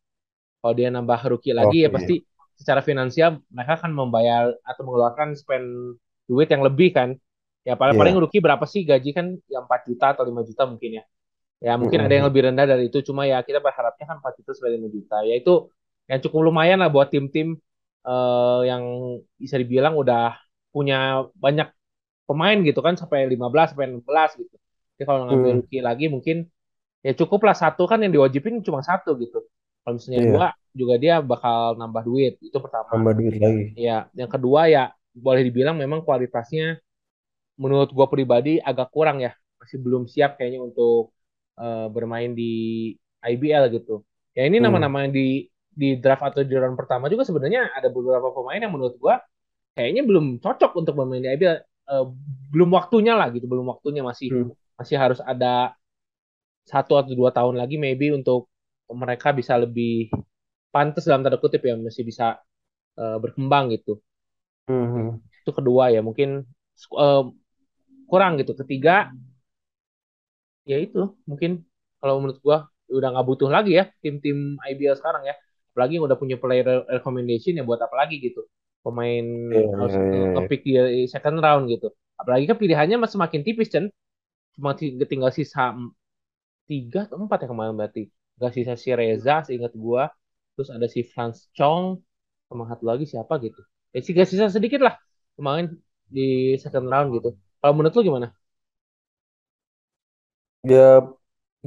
Kalau 0.61 0.73
dia 0.75 0.89
nambah 0.91 1.19
rookie 1.31 1.55
lagi 1.55 1.85
ya 1.87 1.89
Oke. 1.91 1.93
pasti 1.93 2.23
secara 2.59 2.81
finansial 2.83 3.39
mereka 3.53 3.79
akan 3.79 3.91
membayar 3.95 4.51
atau 4.67 4.81
mengeluarkan 4.87 5.35
spend 5.39 5.97
duit 6.27 6.47
yang 6.51 6.63
lebih 6.65 6.91
kan. 6.95 7.09
Ya 7.67 7.75
paling-paling 7.79 8.15
Iya. 8.15 8.21
rookie 8.21 8.41
berapa 8.43 8.63
sih 8.67 8.83
gaji 8.87 9.11
kan 9.15 9.27
ya 9.51 9.59
4 9.63 9.81
juta 9.89 10.05
atau 10.15 10.23
5 10.27 10.41
juta 10.47 10.63
mungkin 10.67 11.01
ya. 11.01 11.03
Ya 11.59 11.73
mungkin 11.75 11.99
ada 12.03 12.13
yang 12.15 12.27
lebih 12.31 12.47
rendah 12.51 12.65
dari 12.71 12.87
itu 12.91 12.99
cuma 13.07 13.27
ya 13.27 13.43
kita 13.43 13.59
berharapnya 13.59 14.05
kan 14.09 14.17
4 14.23 14.33
juta 14.39 14.51
sampai 14.55 14.71
5 14.79 14.87
juta. 14.91 15.15
Ya 15.27 15.35
itu 15.39 15.51
yang 16.09 16.19
cukup 16.23 16.41
lumayan 16.51 16.79
lah 16.83 16.89
buat 16.91 17.09
tim-tim 17.11 17.59
eh, 18.07 18.59
yang 18.69 18.83
bisa 19.41 19.55
dibilang 19.61 19.95
udah 19.99 20.39
punya 20.73 21.27
banyak 21.35 21.67
pemain 22.29 22.57
gitu 22.67 22.79
kan 22.85 22.95
sampai 22.99 23.25
15 23.31 23.73
sampai 23.73 23.87
16 23.91 24.29
gitu. 24.39 24.55
Jadi 24.97 25.03
kalau 25.09 25.21
ngambil 25.29 25.51
Hmm, 25.51 25.61
rookie 25.63 25.81
lagi 25.83 26.05
mungkin 26.13 26.37
ya 27.05 27.11
cukup 27.19 27.39
lah 27.47 27.55
satu 27.63 27.83
kan 27.91 27.99
yang 28.03 28.11
diwajibin 28.15 28.55
cuma 28.67 28.81
satu 28.85 29.09
gitu. 29.23 29.37
Kalau 29.83 29.93
misalnya 29.97 30.23
dua 30.29 30.45
Iya, 30.45 30.51
juga 30.79 30.95
dia 31.03 31.13
bakal 31.23 31.79
nambah 31.79 32.03
duit 32.09 32.33
itu 32.43 32.57
pertama. 32.65 32.91
tambah 32.91 33.13
duit 33.17 33.35
lagi. 33.43 33.65
Ya, 33.77 34.09
yang 34.19 34.29
kedua 34.33 34.61
ya 34.71 34.81
boleh 35.15 35.41
dibilang 35.47 35.75
memang 35.79 36.01
kualitasnya 36.07 36.79
menurut 37.61 37.89
gua 37.95 38.07
pribadi 38.11 38.59
agak 38.61 38.89
kurang 38.95 39.19
ya. 39.25 39.31
Masih 39.61 39.77
belum 39.83 40.03
siap 40.13 40.39
kayaknya 40.39 40.61
untuk 40.69 41.11
eh, 41.59 41.87
bermain 41.95 42.31
di 42.35 42.51
IBL 43.23 43.65
gitu. 43.75 44.03
Ya 44.37 44.47
ini 44.47 44.57
Hmm, 44.57 44.59
nama-nama 44.63 45.05
yang 45.07 45.13
di 45.15 45.47
di 45.79 45.95
draft 46.01 46.23
atau 46.25 46.41
di 46.43 46.55
round 46.57 46.75
pertama 46.79 47.07
juga 47.11 47.23
sebenarnya 47.27 47.71
ada 47.77 47.87
beberapa 47.93 48.29
pemain 48.35 48.59
yang 48.59 48.73
menurut 48.75 48.95
gua 48.99 49.19
kayaknya 49.77 50.03
belum 50.07 50.25
cocok 50.43 50.71
untuk 50.79 50.93
bermain 50.97 51.23
di 51.25 51.29
IBL. 51.31 51.57
Eh, 51.91 52.05
belum 52.53 52.69
waktunya 52.77 53.13
lah 53.19 53.29
gitu, 53.35 53.45
belum 53.49 53.65
waktunya 53.73 54.01
masih 54.05 54.29
hmm, 54.29 54.51
masih 54.79 54.97
harus 54.99 55.19
ada 55.23 55.75
satu 56.71 56.93
atau 57.01 57.13
dua 57.19 57.31
tahun 57.37 57.55
lagi 57.61 57.75
maybe 57.85 58.07
untuk 58.19 58.49
mereka 59.03 59.29
bisa 59.39 59.53
lebih 59.63 60.09
pantas 60.73 61.03
dalam 61.09 61.21
tanda 61.25 61.39
kutip 61.43 61.61
ya 61.69 61.75
masih 61.79 62.03
bisa 62.09 62.25
eh, 63.01 63.17
berkembang 63.23 63.65
gitu. 63.75 63.93
hmm, 64.67 64.85
hmm. 64.95 65.29
Itu 65.43 65.51
kedua 65.57 65.83
ya 65.95 65.99
mungkin 66.07 66.29
eh, 67.03 67.21
kurang 68.09 68.33
gitu. 68.41 68.53
Ketiga 68.61 69.11
ya 70.69 70.77
itu 70.85 70.99
mungkin 71.29 71.51
kalau 71.99 72.19
menurut 72.21 72.39
gua 72.45 72.57
udah 72.89 73.07
nggak 73.13 73.27
butuh 73.29 73.49
lagi 73.55 73.71
ya 73.79 73.83
tim-tim 74.03 74.57
IBL 74.65 74.95
sekarang 74.97 75.23
ya. 75.29 75.35
Apalagi 75.73 75.93
yang 76.01 76.05
udah 76.09 76.17
punya 76.19 76.35
player 76.41 76.65
recommendation 76.89 77.53
ya 77.59 77.63
buat 77.67 77.79
apa 77.85 77.95
lagi 77.95 78.15
gitu. 78.19 78.41
Pemain 78.83 79.25
Iya, 79.53 79.67
harus 79.77 79.95
nge- 80.09 80.29
iya. 80.35 80.35
ngepick 80.35 80.61
di 80.67 81.05
second 81.13 81.37
round 81.43 81.63
gitu. 81.71 81.87
Apalagi 82.19 82.45
kan 82.49 82.57
pilihannya 82.59 82.97
masih 82.99 83.15
semakin 83.19 83.41
tipis 83.45 83.69
Chen. 83.71 83.85
Cuma 84.57 84.73
ti- 84.79 84.95
tinggal 85.09 85.31
sisa 85.35 85.73
tiga 86.69 86.99
atau 87.07 87.17
empat 87.23 87.37
ya 87.43 87.47
kemarin 87.51 87.73
berarti. 87.79 88.01
Gak 88.41 88.51
sisa 88.55 88.73
si 88.83 88.89
Reza 88.99 89.33
seingat 89.47 89.73
gua. 89.85 90.03
Terus 90.55 90.69
ada 90.75 90.87
si 90.95 91.01
Franz 91.11 91.37
Chong 91.57 91.85
sama 92.49 92.63
satu 92.71 92.83
lagi 92.91 93.05
siapa 93.11 93.33
gitu. 93.45 93.59
Ya 93.93 93.99
sih 94.05 94.13
gak 94.17 94.27
sisa 94.31 94.45
sedikit 94.55 94.79
lah 94.87 94.95
kemarin 95.37 95.65
di 96.15 96.21
second 96.63 96.87
round 96.93 97.07
gitu. 97.17 97.29
Kalau 97.59 97.73
menurut 97.77 97.93
lu 97.97 98.03
gimana? 98.09 98.27
Ya, 100.71 100.77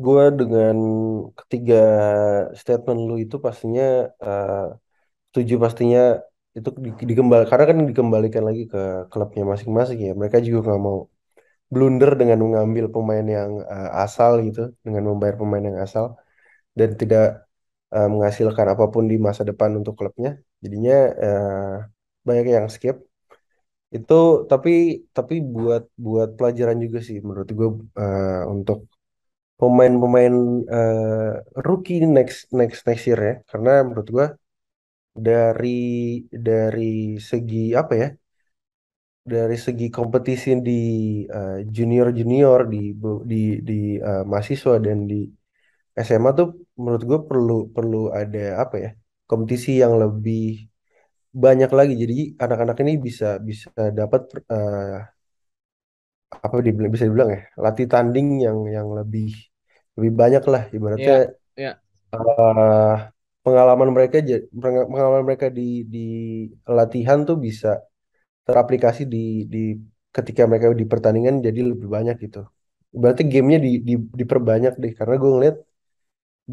gue 0.04 0.22
dengan 0.40 0.76
ketiga 1.38 1.74
statement 2.60 3.00
lu 3.08 3.14
itu 3.24 3.36
pastinya 3.46 3.82
eh, 4.24 4.54
setuju 5.28 5.54
pastinya 5.64 6.00
itu 6.58 6.68
di, 6.86 6.90
dikembal 7.10 7.40
karena 7.50 7.64
kan 7.70 7.78
dikembalikan 7.90 8.44
lagi 8.48 8.62
ke 8.72 8.78
klubnya 9.12 9.44
masing-masing 9.52 9.98
ya. 10.08 10.12
Mereka 10.20 10.38
juga 10.46 10.58
nggak 10.66 10.80
mau 10.88 10.98
blunder 11.72 12.10
dengan 12.20 12.38
mengambil 12.46 12.84
pemain 12.94 13.26
yang 13.36 13.50
eh, 13.74 13.88
asal 14.04 14.32
gitu, 14.46 14.60
dengan 14.84 15.02
membayar 15.10 15.36
pemain 15.42 15.64
yang 15.68 15.78
asal 15.86 16.04
dan 16.78 16.90
tidak 17.00 17.22
eh, 17.96 18.08
menghasilkan 18.14 18.66
apa 18.74 18.84
pun 18.94 19.04
di 19.12 19.16
masa 19.28 19.42
depan 19.50 19.70
untuk 19.80 19.94
klubnya. 20.00 20.30
Jadinya 20.64 20.94
eh, 21.24 21.72
banyak 22.28 22.46
yang 22.56 22.68
skip. 22.76 22.96
Itu 23.96 24.14
tapi 24.50 24.70
tapi 25.16 25.34
buat 25.54 25.82
buat 26.06 26.28
pelajaran 26.38 26.78
juga 26.84 26.98
sih 27.08 27.16
menurut 27.26 27.48
gue 27.58 27.68
eh, 28.00 28.42
untuk 28.54 28.78
pemain-pemain 29.60 30.34
eh, 30.76 31.32
rookie 31.66 31.98
next 32.16 32.38
next 32.60 32.80
next 32.88 33.04
year 33.08 33.20
ya 33.30 33.34
karena 33.50 33.70
menurut 33.86 34.08
gua 34.16 34.26
dari 35.26 35.68
dari 36.46 36.84
segi 37.30 37.56
apa 37.80 37.92
ya 38.02 38.06
dari 39.22 39.56
segi 39.66 39.86
kompetisi 39.96 40.48
di 40.66 40.72
junior 41.76 42.06
junior 42.18 42.58
di 42.72 42.78
di 43.30 43.36
di 43.68 43.74
eh, 44.08 44.22
mahasiswa 44.30 44.74
dan 44.86 44.98
di 45.10 45.16
SMA 46.06 46.30
tuh 46.38 46.48
menurut 46.80 47.02
gue 47.10 47.18
perlu 47.28 47.52
perlu 47.76 47.96
ada 48.20 48.38
apa 48.62 48.76
ya 48.84 48.90
kompetisi 49.30 49.70
yang 49.82 49.94
lebih 50.02 50.40
banyak 51.44 51.70
lagi. 51.78 51.92
Jadi 52.02 52.14
anak-anak 52.44 52.76
ini 52.84 52.92
bisa 53.06 53.26
bisa 53.48 53.68
dapat 53.98 54.20
eh, 54.52 54.96
apa 56.44 56.56
dibilang 56.66 56.90
bisa 56.94 57.04
dibilang 57.08 57.30
ya 57.36 57.40
latih 57.64 57.86
tanding 57.92 58.26
yang 58.46 58.58
yang 58.76 58.88
lebih 58.98 59.26
lebih 59.96 60.12
banyak 60.20 60.42
lah. 60.52 60.62
Ibaratnya 60.76 61.14
Ya, 61.14 61.26
ya, 61.56 61.82
eh, 62.14 62.92
pengalaman 63.44 63.88
mereka 63.96 64.16
pengalaman 64.90 65.22
mereka 65.28 65.46
di 65.58 65.62
di 65.94 65.98
latihan 66.78 67.18
tuh 67.28 67.36
bisa 67.46 67.68
teraplikasi 68.46 69.02
di 69.14 69.18
di 69.54 69.58
ketika 70.16 70.42
mereka 70.50 70.66
di 70.82 70.86
pertandingan 70.92 71.34
jadi 71.46 71.60
lebih 71.70 71.88
banyak 71.96 72.16
gitu. 72.24 72.38
Berarti 73.00 73.22
gamenya 73.32 73.58
di, 73.66 73.70
di 73.88 73.94
diperbanyak 74.20 74.72
deh 74.82 74.92
karena 74.98 75.14
gue 75.22 75.30
ngeliat 75.34 75.56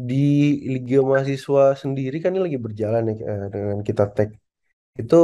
di 0.08 0.14
Liga 0.72 0.96
Mahasiswa 1.08 1.62
sendiri 1.82 2.16
kan 2.22 2.30
ini 2.34 2.40
lagi 2.46 2.58
berjalan 2.66 3.02
ya 3.10 3.14
eh, 3.30 3.44
dengan 3.54 3.78
kita 3.88 4.04
tag 4.14 4.30
itu 5.00 5.16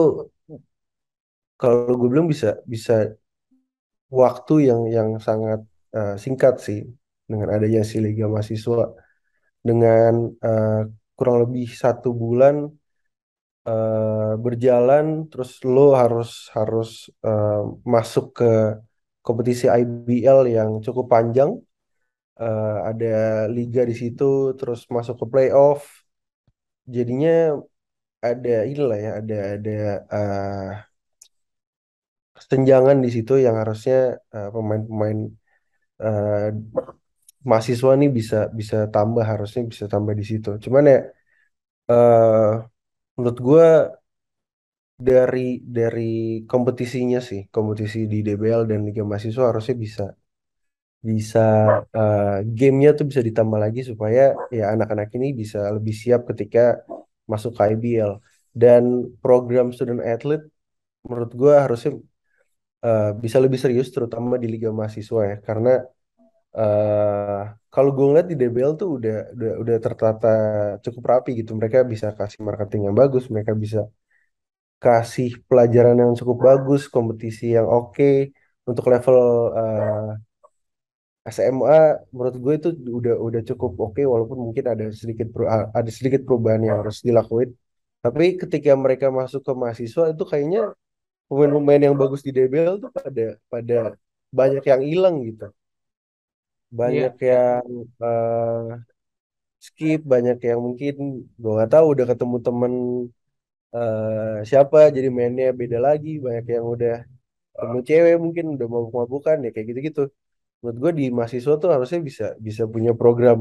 kalau 1.60 1.92
gue 2.00 2.08
bilang 2.12 2.28
bisa 2.32 2.48
bisa 2.72 2.92
waktu 4.20 4.52
yang 4.68 4.80
yang 4.96 5.08
sangat 5.26 5.60
eh, 5.96 6.14
singkat 6.24 6.54
sih 6.66 6.78
dengan 7.30 7.48
adanya 7.54 7.82
si 7.90 7.96
Liga 8.04 8.24
Mahasiswa 8.32 8.76
dengan 9.68 10.12
eh, 10.46 10.80
kurang 11.16 11.36
lebih 11.44 11.66
satu 11.82 12.08
bulan 12.22 12.54
berjalan 14.44 15.04
terus 15.30 15.50
lo 15.74 15.80
harus 16.00 16.28
harus 16.56 16.88
eh, 17.26 17.60
masuk 17.94 18.24
ke 18.38 18.44
kompetisi 19.26 19.66
IBL 19.80 20.40
yang 20.56 20.70
cukup 20.86 21.06
panjang. 21.14 21.50
Eh, 22.42 22.76
ada 22.90 23.06
liga 23.56 23.80
di 23.90 23.94
situ 24.02 24.24
terus 24.58 24.80
masuk 24.96 25.16
ke 25.22 25.26
playoff. 25.32 25.82
Jadinya 26.94 27.30
ada 28.28 28.50
inilah 28.70 28.98
ya 29.06 29.10
ada 29.20 29.36
ada 29.56 29.72
eh, 30.16 30.68
kesenjangan 32.36 32.96
di 33.04 33.08
situ 33.14 33.32
yang 33.46 33.56
harusnya 33.62 33.94
eh, 34.36 34.48
pemain-pemain 34.54 35.18
eh, 36.04 36.36
mahasiswa 37.50 37.90
nih 38.00 38.10
bisa 38.18 38.36
bisa 38.58 38.76
tambah 38.94 39.24
harusnya 39.32 39.60
bisa 39.72 39.84
tambah 39.92 40.14
di 40.20 40.24
situ. 40.30 40.48
Cuman 40.64 40.82
ya 40.92 40.98
eh, 41.90 42.75
menurut 43.16 43.38
gue 43.48 43.66
dari 45.08 45.40
dari 45.76 46.02
kompetisinya 46.50 47.18
sih 47.28 47.40
kompetisi 47.54 47.98
di 48.12 48.16
DBL 48.26 48.62
dan 48.70 48.80
Liga 48.86 49.02
Mahasiswa 49.08 49.44
harusnya 49.50 49.76
bisa 49.84 50.02
bisa 51.08 51.40
eh, 51.96 52.22
gamenya 52.58 52.88
tuh 52.98 53.04
bisa 53.10 53.22
ditambah 53.28 53.58
lagi 53.64 53.80
supaya 53.90 54.20
ya 54.56 54.62
anak-anak 54.74 55.08
ini 55.16 55.26
bisa 55.40 55.58
lebih 55.76 55.94
siap 56.02 56.20
ketika 56.30 56.60
masuk 57.32 57.52
ke 57.58 57.62
IBL 57.72 58.12
dan 58.62 58.82
program 59.22 59.66
student 59.76 60.00
athlete 60.12 60.44
menurut 61.06 61.30
gue 61.40 61.52
harusnya 61.64 61.90
eh, 62.86 63.04
bisa 63.24 63.38
lebih 63.44 63.58
serius 63.64 63.88
terutama 63.94 64.34
di 64.42 64.46
Liga 64.52 64.70
Mahasiswa 64.78 65.20
ya. 65.30 65.36
Karena 65.46 65.70
kalau 67.74 67.90
gue 67.96 68.04
ngeliat 68.08 68.26
di 68.32 68.36
DBL 68.40 68.72
tuh 68.80 68.88
udah 68.96 69.14
udah 69.36 69.50
udah 69.62 69.76
tertata 69.86 70.26
cukup 70.84 71.02
rapi 71.12 71.30
gitu 71.40 71.50
mereka 71.58 71.78
bisa 71.92 72.06
kasih 72.18 72.40
marketing 72.48 72.80
yang 72.86 72.96
bagus 73.00 73.24
mereka 73.34 73.52
bisa 73.64 73.78
kasih 74.84 75.28
pelajaran 75.48 75.96
yang 76.02 76.12
cukup 76.20 76.36
bagus, 76.48 76.80
kompetisi 76.94 77.44
yang 77.56 77.66
oke 77.76 78.04
untuk 78.68 78.84
level 78.92 79.18
eh, 79.60 80.10
SMA 81.34 81.78
menurut 82.14 82.36
gue 82.44 82.54
itu 82.60 82.68
udah 82.98 83.14
udah 83.26 83.40
cukup 83.50 83.72
oke 83.84 84.02
walaupun 84.12 84.38
mungkin 84.46 84.64
ada 84.72 84.84
sedikit 85.00 85.28
ada 85.78 85.90
sedikit 85.98 86.20
perubahan 86.26 86.62
yang 86.68 86.76
harus 86.82 86.98
dilakuin. 87.08 87.50
Tapi 88.04 88.24
ketika 88.42 88.70
mereka 88.84 89.06
masuk 89.20 89.42
ke 89.46 89.52
mahasiswa 89.62 90.04
itu 90.14 90.22
kayaknya 90.30 90.60
pemain-pemain 91.28 91.82
yang 91.88 91.96
bagus 92.02 92.20
di 92.26 92.30
DBL 92.36 92.76
tuh 92.84 92.90
pada 92.98 93.24
pada 93.52 93.76
banyak 94.38 94.64
yang 94.72 94.82
hilang 94.90 95.16
gitu. 95.28 95.46
Banyak 96.78 97.12
iya, 97.20 97.28
yang 97.30 97.66
eh, 98.02 98.86
skip, 99.66 100.00
banyak 100.12 100.36
yang 100.48 100.60
mungkin 100.66 100.94
gue 101.40 101.50
nggak 101.56 101.70
tahu 101.74 101.86
udah 101.94 102.06
ketemu 102.10 102.36
temen 102.46 102.72
eh, 103.74 104.36
siapa 104.50 104.78
jadi 104.96 105.08
mainnya 105.16 105.46
beda 105.60 105.78
lagi. 105.86 106.08
Banyak 106.24 106.44
yang 106.54 106.66
udah 106.74 106.92
ketemu 107.54 107.78
cewek 107.88 108.14
mungkin 108.24 108.44
udah 108.56 108.66
mau 108.74 108.84
mabukan 108.98 109.36
ya 109.44 109.50
kayak 109.54 109.66
gitu-gitu. 109.70 110.02
Menurut 110.62 110.78
gue 110.84 110.92
di 111.00 111.04
mahasiswa 111.18 111.54
tuh 111.62 111.70
harusnya 111.74 112.00
bisa 112.08 112.24
bisa 112.48 112.62
punya 112.74 112.92
program 113.00 113.38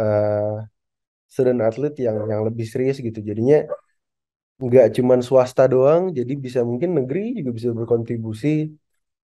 eh, 0.00 0.54
student 1.32 1.60
athlete 1.68 1.98
yang 2.06 2.16
yang 2.32 2.42
lebih 2.48 2.66
serius 2.72 2.96
gitu. 3.06 3.20
Jadinya 3.30 3.56
nggak 4.64 4.86
cuman 4.96 5.20
swasta 5.28 5.62
doang 5.72 6.02
jadi 6.18 6.32
bisa 6.44 6.60
mungkin 6.70 6.90
negeri 6.98 7.20
juga 7.38 7.50
bisa 7.58 7.68
berkontribusi. 7.78 8.48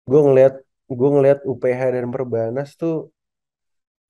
Gue 0.09 0.19
ngelihat 0.25 0.53
gue 0.99 1.09
ngelihat 1.15 1.39
UPH 1.51 1.81
dan 1.95 2.07
Perbanas 2.15 2.69
tuh 2.81 2.93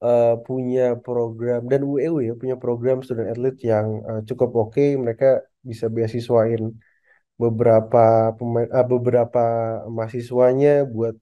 eh, 0.04 0.26
punya 0.46 0.82
program 1.04 1.60
dan 1.70 1.80
UEU 1.90 2.14
ya 2.26 2.32
punya 2.40 2.56
program 2.62 2.96
student 3.04 3.28
athlete 3.32 3.58
yang 3.72 3.86
eh, 4.08 4.20
cukup 4.28 4.50
oke. 4.62 4.82
Mereka 5.04 5.26
bisa 5.70 5.86
beasiswain 5.94 6.62
beberapa 7.42 8.00
pemain 8.38 8.68
ah, 8.78 8.86
beberapa 8.94 9.40
mahasiswanya 9.96 10.70
buat 10.94 11.14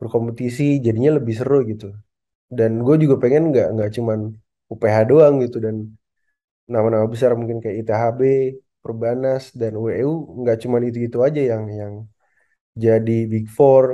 berkompetisi 0.00 0.64
jadinya 0.86 1.10
lebih 1.18 1.34
seru 1.40 1.56
gitu. 1.72 1.86
Dan 2.58 2.72
gue 2.86 2.96
juga 3.04 3.16
pengen 3.24 3.42
nggak 3.52 3.66
nggak 3.74 3.90
cuman 3.98 4.20
UPH 4.72 4.96
doang 5.10 5.34
gitu 5.44 5.58
dan 5.66 5.76
nama-nama 6.72 7.06
besar 7.14 7.30
mungkin 7.40 7.58
kayak 7.62 7.76
ITHB, 7.82 8.20
Perbanas 8.84 9.42
dan 9.60 9.72
WU 9.82 10.12
nggak 10.40 10.56
cuman 10.62 10.82
itu-itu 10.88 11.18
aja 11.26 11.40
yang 11.52 11.64
yang 11.80 11.94
jadi 12.84 13.16
Big 13.32 13.46
Four 13.56 13.84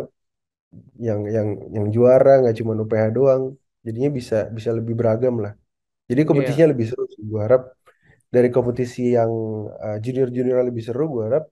yang 1.06 1.20
yang 1.36 1.48
yang 1.76 1.86
juara 1.94 2.30
nggak 2.40 2.56
cuman 2.60 2.76
UPH 2.84 3.04
doang 3.16 3.42
jadinya 3.86 4.10
bisa 4.18 4.36
bisa 4.56 4.70
lebih 4.78 4.94
beragam 5.00 5.34
lah 5.44 5.52
jadi 6.10 6.22
Iya, 6.30 6.30
kompetisinya 6.30 6.68
lebih 6.72 6.86
seru 6.90 7.04
sih. 7.14 7.24
gue 7.30 7.40
harap 7.46 7.62
dari 8.34 8.48
kompetisi 8.56 9.00
yang 9.18 9.32
junior 10.04 10.28
junior 10.36 10.58
lebih 10.70 10.82
seru 10.88 11.04
gue 11.14 11.24
harap 11.28 11.44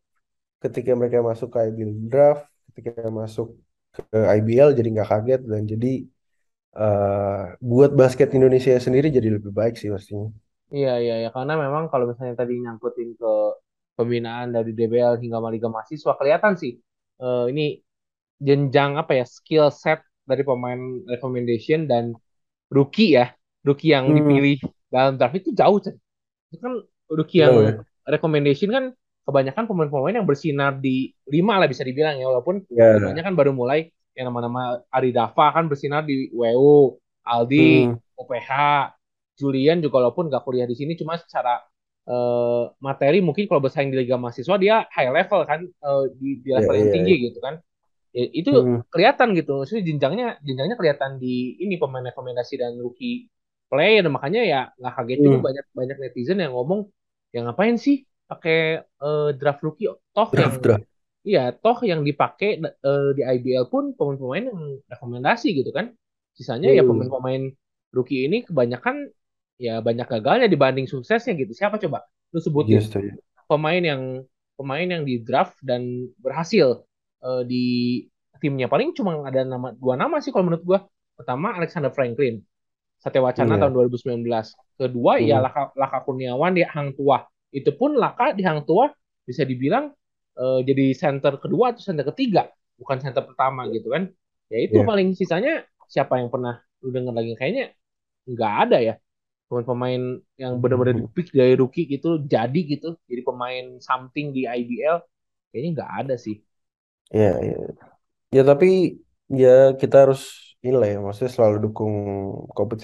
ketika 0.65 0.93
mereka 1.01 1.19
masuk 1.31 1.49
ke 1.55 1.59
IBL 1.69 1.93
draft 2.13 2.45
ketika 2.73 3.09
masuk 3.21 3.49
ke 3.97 4.19
IBL 4.39 4.71
jadi 4.79 4.89
nggak 4.95 5.09
kaget 5.13 5.41
dan 5.53 5.63
jadi 5.73 5.89
eh, 6.85 7.43
buat 7.71 7.91
basket 8.01 8.29
Indonesia 8.39 8.73
sendiri 8.87 9.09
jadi 9.17 9.29
lebih 9.37 9.53
baik 9.61 9.75
sih 9.81 9.89
pastinya. 9.95 10.29
iya, 10.75 10.91
iya, 11.03 11.15
ya. 11.25 11.29
Karena 11.37 11.53
memang 11.65 11.85
kalau 11.93 12.05
misalnya 12.11 12.35
tadi 12.41 12.53
nyangkutin 12.65 13.09
ke 13.21 13.31
pembinaan 13.99 14.49
dari 14.57 14.71
DBL 14.79 15.15
hingga 15.23 15.39
Liga 15.55 15.69
Mahasiswa, 15.75 16.13
kelihatan 16.19 16.53
sih 16.63 16.73
eh, 17.23 17.45
ini 17.53 17.63
jenjang 18.47 18.93
apa 19.03 19.13
ya 19.21 19.25
skill 19.37 19.67
set 19.83 20.01
dari 20.31 20.43
pemain 20.49 20.81
recommendation 21.13 21.81
dan 21.91 22.05
rookie 22.73 23.17
ya, 23.19 23.33
rookie 23.67 23.93
yang 23.97 24.07
Hmm, 24.07 24.19
dipilih 24.19 24.59
dalam 24.93 25.17
draft 25.19 25.37
itu 25.41 25.51
jauh. 25.57 25.79
Itu 26.53 26.57
kan 26.65 26.75
rookie 27.13 27.41
yang 27.45 27.55
jauh 27.55 27.63
ya. 27.63 27.85
recommendation 28.09 28.71
kan 28.73 28.85
kebanyakan 29.29 29.65
pemain-pemain 29.69 30.17
yang 30.25 30.29
bersinar 30.29 30.73
di 30.81 31.13
lima 31.29 31.61
lah 31.61 31.69
bisa 31.69 31.85
dibilang 31.85 32.17
ya, 32.21 32.27
walaupun 32.33 32.65
limanya 32.95 33.21
Ya, 33.21 33.27
kan 33.27 33.35
baru 33.37 33.53
mulai 33.53 33.93
yang 34.17 34.33
nama-nama 34.33 34.81
Ari 34.91 35.13
Dava 35.13 35.53
kan 35.55 35.69
bersinar 35.71 36.03
di 36.09 36.33
WU, 36.33 36.97
Aldi, 37.29 37.57
hmm, 37.57 37.99
UPH, 38.19 38.51
Julian 39.39 39.79
juga 39.85 40.03
walaupun 40.03 40.27
gak 40.33 40.43
kuliah 40.43 40.67
di 40.67 40.75
sini 40.75 40.97
cuma 40.99 41.15
secara 41.21 41.63
eh, 42.09 42.63
materi 42.83 43.19
mungkin 43.23 43.45
kalau 43.47 43.61
bersaing 43.63 43.91
di 43.93 43.97
Liga 44.03 44.17
Mahasiswa 44.19 44.57
dia 44.59 44.89
high 44.91 45.11
level 45.13 45.41
kan 45.47 45.61
eh, 45.65 46.05
di, 46.19 46.29
di 46.43 46.51
ya, 46.55 46.57
level 46.57 46.75
yang 46.81 46.91
iya, 46.91 46.95
tinggi 46.95 47.13
iya. 47.13 47.19
gitu 47.31 47.39
kan. 47.45 47.61
Ya, 48.17 48.25
itu 48.41 48.51
Hmm, 48.51 48.81
kelihatan 48.93 49.29
gitu. 49.39 49.51
Maksudnya 49.61 49.85
jenjangnya 49.89 50.27
jenjangnya 50.47 50.77
kelihatan 50.81 51.11
di 51.23 51.57
ini 51.63 51.75
pemain 51.83 52.05
rekomendasi 52.09 52.55
dan 52.63 52.73
rookie 52.81 53.29
player 53.69 54.05
makanya 54.09 54.41
ya 54.53 54.59
nggak 54.81 54.93
kaget 54.97 55.21
juga 55.27 55.37
hmm. 55.37 55.47
banyak 55.47 55.65
banyak 55.79 55.97
netizen 56.03 56.39
yang 56.41 56.53
ngomong 56.57 56.81
yang 57.37 57.45
ngapain 57.47 57.77
sih 57.77 57.97
pakai 58.31 58.81
eh, 59.05 59.29
draft 59.39 59.61
rookie 59.65 59.89
toh 60.17 60.31
yang 60.41 60.53
Draft 60.53 60.63
draft. 60.63 60.87
iya 61.29 61.41
toh 61.53 61.79
yang 61.91 62.01
dipakai 62.09 62.49
eh, 62.65 63.09
di 63.17 63.23
IBL 63.25 63.67
pun 63.73 63.85
pemain-pemain 63.99 64.45
yang 64.51 64.61
rekomendasi 64.93 65.47
gitu 65.59 65.71
kan. 65.77 65.87
Sisanya 66.39 66.69
ya 66.73 66.81
Hmm, 66.81 66.89
pemain-pemain 66.89 67.43
rookie 67.97 68.25
ini 68.29 68.37
kebanyakan 68.49 68.97
ya 69.59 69.83
banyak 69.83 70.07
gagalnya 70.09 70.47
dibanding 70.49 70.87
suksesnya 70.89 71.33
gitu. 71.37 71.53
Siapa 71.57 71.77
coba? 71.83 71.99
Lu 72.33 72.39
sebutin 72.41 72.81
yes, 72.81 72.91
tuh. 72.91 73.03
pemain 73.51 73.83
yang 73.83 74.03
pemain 74.59 74.87
yang 74.89 75.03
di 75.07 75.23
draft 75.23 75.57
dan 75.63 76.11
berhasil 76.19 76.83
di 77.51 77.57
timnya 78.43 78.67
paling 78.71 78.95
cuma 78.95 79.19
ada 79.27 79.43
nama 79.43 79.75
dua 79.75 79.95
nama 79.99 80.17
sih 80.23 80.31
kalau 80.35 80.47
menurut 80.51 80.65
gua. 80.67 80.81
Pertama 81.19 81.51
Alexander 81.59 81.91
Franklin, 81.91 82.39
Satya 83.03 83.23
Wacana 83.23 83.55
Iya. 83.55 83.63
tahun 83.63 83.73
2019. 83.75 84.55
Kedua 84.79 85.19
ya 85.23 85.39
Hmm, 85.39 85.45
Laka, 85.45 85.75
Laka 85.75 85.99
Kurniawan 86.07 86.55
di 86.59 86.63
Hang 86.67 86.95
Tuah. 86.99 87.23
Itu 87.55 87.75
pun 87.79 87.99
Laka 87.99 88.35
di 88.39 88.43
Hang 88.47 88.63
Tuah 88.69 88.91
bisa 89.27 89.43
dibilang 89.47 89.91
eh, 90.39 90.61
jadi 90.69 90.85
center 90.95 91.39
kedua 91.43 91.75
atau 91.75 91.83
center 91.83 92.07
ketiga, 92.15 92.47
bukan 92.81 92.99
center 93.03 93.23
pertama 93.27 93.67
gitu 93.75 93.91
kan. 93.95 94.11
Ya 94.53 94.59
itu 94.67 94.79
iya. 94.79 94.89
paling 94.89 95.15
sisanya 95.19 95.67
siapa 95.91 96.19
yang 96.23 96.31
pernah 96.33 96.61
lu 96.83 96.91
denger 96.95 97.15
lagi 97.15 97.33
kayaknya 97.39 97.75
nggak 98.29 98.53
ada 98.69 98.79
ya 98.89 98.95
pemain-pemain 99.49 100.03
yang 100.43 100.53
benar-benar 100.63 100.95
di 101.01 101.05
Hmm, 101.05 101.13
pick 101.17 101.29
dari 101.33 101.55
rookie 101.57 101.87
gitu 101.89 102.21
jadi 102.35 102.61
gitu 102.73 102.97
jadi 103.11 103.23
pemain 103.25 103.65
something 103.81 104.27
di 104.37 104.45
IBL 104.49 104.99
kayaknya 105.53 105.71
nggak 105.81 105.93
ada 106.05 106.15
sih 106.21 106.37
Iya, 107.15 107.29
iya. 107.45 107.55
Ya 108.37 108.41
tapi 108.51 108.67
ya 109.43 109.49
kita 109.83 109.97
harus 110.03 110.21
inilah 110.65 110.87
ya, 110.93 110.97
maksudnya 111.05 111.33
selalu 111.37 111.57
dukung 111.67 111.95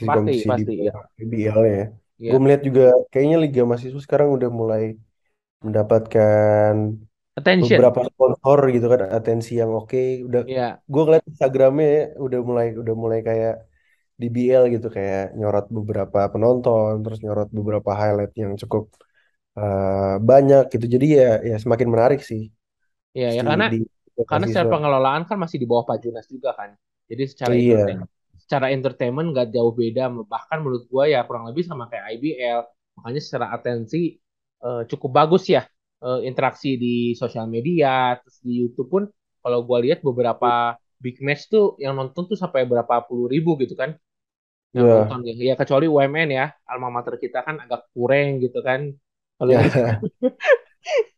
pasti 0.06 0.34
kompetisi-kompetisi 0.38 0.48
di 0.58 0.62
pasti 0.62 0.72
ya 0.86 0.92
IBL 1.22 1.60
ya. 1.74 1.80
Gue 2.28 2.36
ya 2.36 2.42
melihat 2.42 2.62
juga 2.68 2.82
kayaknya 3.12 3.36
Liga 3.44 3.60
Mahasiswa 3.68 4.00
sekarang 4.06 4.28
udah 4.36 4.50
mulai 4.60 4.82
mendapatkan 5.66 6.74
attention 7.36 7.82
beberapa 7.82 8.00
sponsor 8.10 8.58
gitu 8.74 8.86
kan, 8.92 9.00
atensi 9.18 9.52
yang 9.62 9.72
oke. 9.78 9.98
Udah, 10.28 10.42
ya 10.44 10.82
gue 10.92 11.00
ngeliat 11.04 11.24
Instagramnya 11.32 11.86
ya, 11.96 12.02
udah 12.24 12.38
mulai 12.48 12.66
udah 12.82 12.94
mulai 13.04 13.20
kayak 13.28 13.52
di 14.22 14.26
BL 14.34 14.64
gitu 14.74 14.86
kayak 14.96 15.20
nyorot 15.38 15.66
beberapa 15.78 16.18
penonton, 16.32 16.92
terus 17.04 17.18
nyorot 17.24 17.48
beberapa 17.58 17.90
highlight 18.00 18.32
yang 18.42 18.52
cukup 18.62 18.84
eh, 19.58 20.14
banyak 20.30 20.62
gitu. 20.72 20.86
Jadi 20.94 21.06
ya 21.20 21.26
ya 21.50 21.54
semakin 21.64 21.88
menarik 21.94 22.20
sih 22.30 22.42
ya 23.14 23.28
ya 23.36 23.42
si 23.42 23.46
karena 23.48 23.66
di 23.72 23.76
karena 24.22 24.46
secara 24.46 24.70
pengelolaan 24.70 25.26
kan 25.26 25.34
masih 25.34 25.58
di 25.58 25.66
bawah 25.66 25.82
Pak 25.82 25.98
Junas 26.06 26.26
juga 26.30 26.54
kan. 26.54 26.70
Jadi 27.10 27.22
secara 27.26 27.52
Iya, 27.58 28.06
secara 28.38 28.66
entertainment 28.70 29.34
nggak 29.34 29.50
jauh 29.50 29.74
beda. 29.74 30.06
Bahkan 30.14 30.58
menurut 30.62 30.86
gua 30.86 31.10
ya 31.10 31.26
kurang 31.26 31.50
lebih 31.50 31.66
sama 31.66 31.90
kayak 31.90 32.14
IBL 32.14 32.60
makanya 32.94 33.20
secara 33.20 33.46
atensi 33.50 34.14
eh, 34.62 34.82
cukup 34.86 35.10
bagus 35.10 35.50
ya 35.50 35.66
eh, 36.06 36.20
interaksi 36.30 36.78
di 36.78 37.18
sosial 37.18 37.50
media 37.50 38.14
terus 38.22 38.38
di 38.38 38.62
YouTube 38.62 38.88
pun. 38.88 39.04
Kalau 39.42 39.66
gua 39.66 39.82
lihat 39.82 40.00
beberapa 40.06 40.78
big 41.02 41.18
match 41.20 41.50
tuh 41.50 41.74
yang 41.82 41.98
nonton 41.98 42.30
tuh 42.30 42.38
sampai 42.38 42.64
berapa 42.64 43.02
puluh 43.10 43.26
ribu 43.26 43.58
gitu 43.58 43.74
kan. 43.74 43.98
Yang 44.74 44.86
nonton 44.90 45.20
iya, 45.26 45.52
ya. 45.52 45.54
Kecuali 45.58 45.86
UMN 45.90 46.28
ya, 46.30 46.46
alma 46.66 46.88
mater 46.90 47.18
kita 47.18 47.42
kan 47.42 47.58
agak 47.58 47.90
kurang 47.90 48.38
gitu 48.38 48.62
kan. 48.62 48.94
Kalau 49.34 49.50
yang 49.50 49.66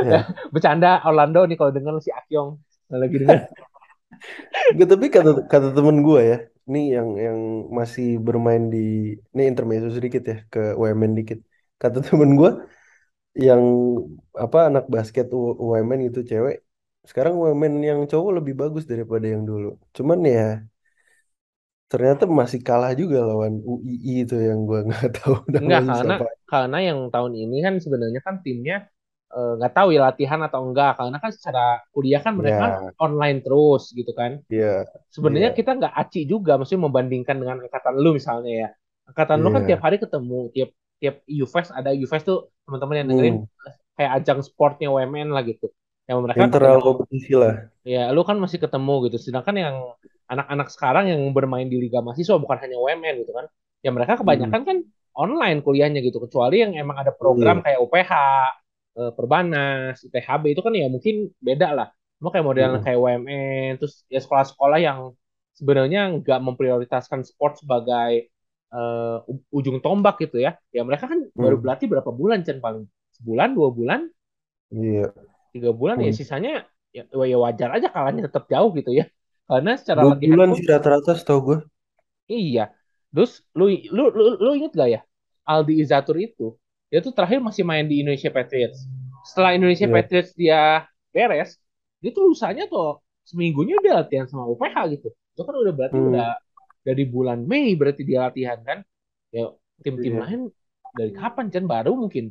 ya, 0.00 0.10
ya. 0.12 0.20
bercanda 0.52 0.88
Orlando 1.08 1.38
nih 1.48 1.56
kalau 1.58 1.72
denger 1.76 1.94
si 2.06 2.10
Akyong 2.18 2.50
lagi 2.90 3.16
denger. 3.22 3.38
Nggak, 4.74 4.88
tapi 4.92 5.06
kata 5.14 5.30
kata 5.52 5.68
temen 5.76 5.96
gue 6.06 6.20
ya, 6.30 6.36
ini 6.68 6.78
yang 6.96 7.08
yang 7.26 7.38
masih 7.78 8.06
bermain 8.26 8.62
di 8.74 8.78
ini 9.34 9.42
intermezzo 9.50 9.88
sedikit 9.96 10.22
ya 10.30 10.36
ke 10.52 10.58
UMN 10.80 11.12
dikit. 11.18 11.38
Kata 11.82 11.98
temen 12.06 12.30
gue 12.40 12.50
yang 13.46 13.62
apa 14.44 14.58
anak 14.68 14.84
basket 14.94 15.26
UMN 15.66 16.00
itu 16.08 16.20
cewek, 16.30 16.54
sekarang 17.08 17.34
UMN 17.40 17.74
yang 17.90 18.00
cowok 18.10 18.30
lebih 18.38 18.54
bagus 18.62 18.84
daripada 18.92 19.26
yang 19.34 19.42
dulu. 19.50 19.68
Cuman 19.96 20.18
ya 20.34 20.42
ternyata 21.90 22.24
masih 22.40 22.60
kalah 22.68 22.92
juga 23.00 23.18
lawan 23.28 23.54
UII 23.70 24.12
itu 24.24 24.34
yang 24.48 24.58
gue 24.68 24.78
nggak 24.88 25.04
tahu 25.16 25.34
Enggak 25.60 25.80
namanya 25.80 25.92
karena 25.96 26.14
siapa. 26.18 26.24
karena 26.50 26.76
yang 26.88 26.98
tahun 27.14 27.32
ini 27.42 27.56
kan 27.66 27.74
sebenarnya 27.84 28.20
kan 28.26 28.34
timnya 28.44 28.74
eh, 29.36 29.52
nggak 29.58 29.72
tahu 29.76 29.88
ya 29.94 30.00
latihan 30.08 30.40
atau 30.46 30.60
enggak 30.66 30.90
karena 30.98 31.18
kan 31.24 31.30
secara 31.36 31.60
kuliah 31.94 32.20
kan 32.26 32.34
mereka 32.40 32.58
kan 32.64 32.72
Ya, 32.72 32.94
online 33.04 33.38
terus 33.44 33.82
gitu 33.98 34.12
kan. 34.20 34.32
iya, 34.50 34.84
Sebenarnya 35.14 35.50
iya, 35.50 35.54
kita 35.58 35.70
nggak 35.78 35.94
aci 36.02 36.20
juga 36.32 36.52
maksudnya 36.58 36.84
membandingkan 36.90 37.36
dengan 37.42 37.56
angkatan 37.64 37.94
lu 38.02 38.10
misalnya 38.18 38.52
ya. 38.62 38.68
Angkatan 39.10 39.38
lu 39.44 39.48
kan 39.54 39.62
tiap 39.68 39.80
iya. 39.80 39.86
hari 39.86 39.96
ketemu, 40.02 40.36
tiap 40.54 40.70
tiap 41.02 41.14
UFest 41.28 41.70
ada 41.78 41.90
UFest 41.94 42.24
tuh 42.30 42.38
teman-teman 42.66 42.96
yang 43.04 43.08
dengerin 43.12 43.36
Hmm, 43.36 43.48
kayak 43.98 44.12
ajang 44.22 44.40
sportnya 44.46 44.88
UMN 44.94 45.28
lah 45.34 45.42
gitu. 45.46 45.66
Yang 46.08 46.18
mereka 46.26 46.44
internal 46.44 46.78
kompetisi 46.86 47.32
lah. 47.42 47.54
Ya, 47.84 48.08
lu 48.16 48.20
kan 48.28 48.36
masih 48.40 48.58
ketemu 48.64 48.92
gitu. 49.10 49.16
Sedangkan 49.28 49.56
yang 49.60 49.76
anak-anak 50.32 50.68
sekarang 50.72 51.04
yang 51.12 51.20
bermain 51.36 51.68
di 51.68 51.76
Liga 51.76 52.00
Mahasiswa 52.00 52.40
bukan 52.40 52.56
hanya 52.64 52.76
UMN 52.80 53.14
gitu 53.24 53.32
kan. 53.36 53.46
Ya 53.84 53.90
mereka 53.92 54.16
Hmm, 54.26 54.56
kebanyakan 54.56 54.60
kan 54.64 54.76
online 55.12 55.60
kuliahnya 55.60 56.00
gitu. 56.00 56.16
Kecuali 56.24 56.64
yang 56.64 56.72
emang 56.80 56.96
ada 57.04 57.12
program 57.12 57.60
iya. 57.60 57.64
kayak 57.64 57.78
UPH, 57.84 58.12
Perbanas, 59.16 59.94
ITHB 60.06 60.44
itu 60.54 60.62
kan 60.66 60.72
ya 60.80 60.86
mungkin 60.94 61.14
beda 61.46 61.66
lah. 61.78 61.86
Cuma 62.18 62.28
kayak 62.32 62.46
model 62.50 62.70
Hmm, 62.70 62.84
kayak 62.84 62.98
UMN, 63.02 63.70
terus 63.80 63.94
ya 64.14 64.18
sekolah-sekolah 64.24 64.78
yang 64.86 64.98
sebenarnya 65.58 66.00
nggak 66.22 66.38
memprioritaskan 66.46 67.20
sport 67.26 67.52
sebagai 67.62 68.30
eh, 68.74 69.16
u- 69.32 69.44
ujung 69.58 69.78
tombak 69.84 70.14
gitu 70.24 70.36
ya. 70.46 70.50
Ya 70.74 70.82
mereka 70.88 71.06
kan 71.12 71.20
baru 71.42 71.56
hmm. 71.56 71.62
berlatih 71.62 71.86
berapa 71.92 72.10
bulan 72.20 72.40
Chen 72.46 72.58
paling. 72.64 72.84
sebulan 73.14 73.54
dua 73.54 73.70
bulan 73.70 74.00
Iya. 74.70 75.14
tiga 75.52 75.70
bulan 75.80 75.96
ya 76.06 76.10
Hmm. 76.10 76.16
sisanya 76.20 76.50
ya, 76.96 77.02
ya 77.32 77.36
wajar 77.44 77.68
aja 77.76 77.88
kalahnya 77.94 78.22
tetap 78.28 78.44
jauh 78.52 78.70
gitu 78.78 78.90
ya 78.98 79.04
karena 79.48 79.70
secara 79.80 80.02
Dua 80.02 80.10
latihan 80.10 80.40
bulan 80.40 80.50
sih 80.56 80.66
rata-rata 80.72 81.12
setahu 81.18 81.40
gue. 81.48 81.58
iya 82.32 82.62
terus 83.12 83.30
lu 83.58 83.64
lu 83.96 84.02
lu, 84.18 84.22
lu 84.44 84.50
inget 84.58 84.72
gak 84.80 84.88
ya 84.94 85.00
Aldi 85.50 85.72
Izatur 85.82 86.16
itu 86.26 86.44
dia 86.94 87.02
tuh 87.02 87.10
terakhir 87.10 87.42
masih 87.42 87.66
main 87.66 87.82
di 87.90 88.06
Indonesia 88.06 88.30
Patriots 88.30 88.86
setelah 89.26 89.50
Indonesia 89.58 89.90
Iya. 89.90 89.94
Patriots 89.98 90.30
dia 90.38 90.60
beres 91.10 91.58
dia 91.98 92.10
tuh 92.14 92.30
lusanya 92.30 92.70
tuh 92.70 93.02
seminggunya 93.26 93.74
udah 93.82 94.06
latihan 94.06 94.30
sama 94.30 94.46
UPH 94.46 94.76
gitu 94.94 95.10
itu 95.10 95.42
kan 95.42 95.54
udah 95.58 95.72
berarti 95.74 95.98
udah 95.98 96.30
Hmm. 96.38 96.42
dari 96.86 97.04
bulan 97.10 97.42
Mei 97.42 97.74
berarti 97.74 98.06
dia 98.06 98.30
latihan 98.30 98.62
kan 98.62 98.78
ya 99.34 99.50
tim-tim 99.82 100.14
Iya. 100.14 100.22
lain 100.22 100.40
dari 100.94 101.10
kapan 101.10 101.50
kan 101.50 101.64
baru 101.66 101.98
mungkin 101.98 102.30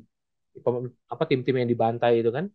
apa 1.12 1.23
tim-tim 1.28 1.60
yang 1.60 1.67
dibantai 1.67 2.23
itu 2.23 2.32
kan 2.32 2.47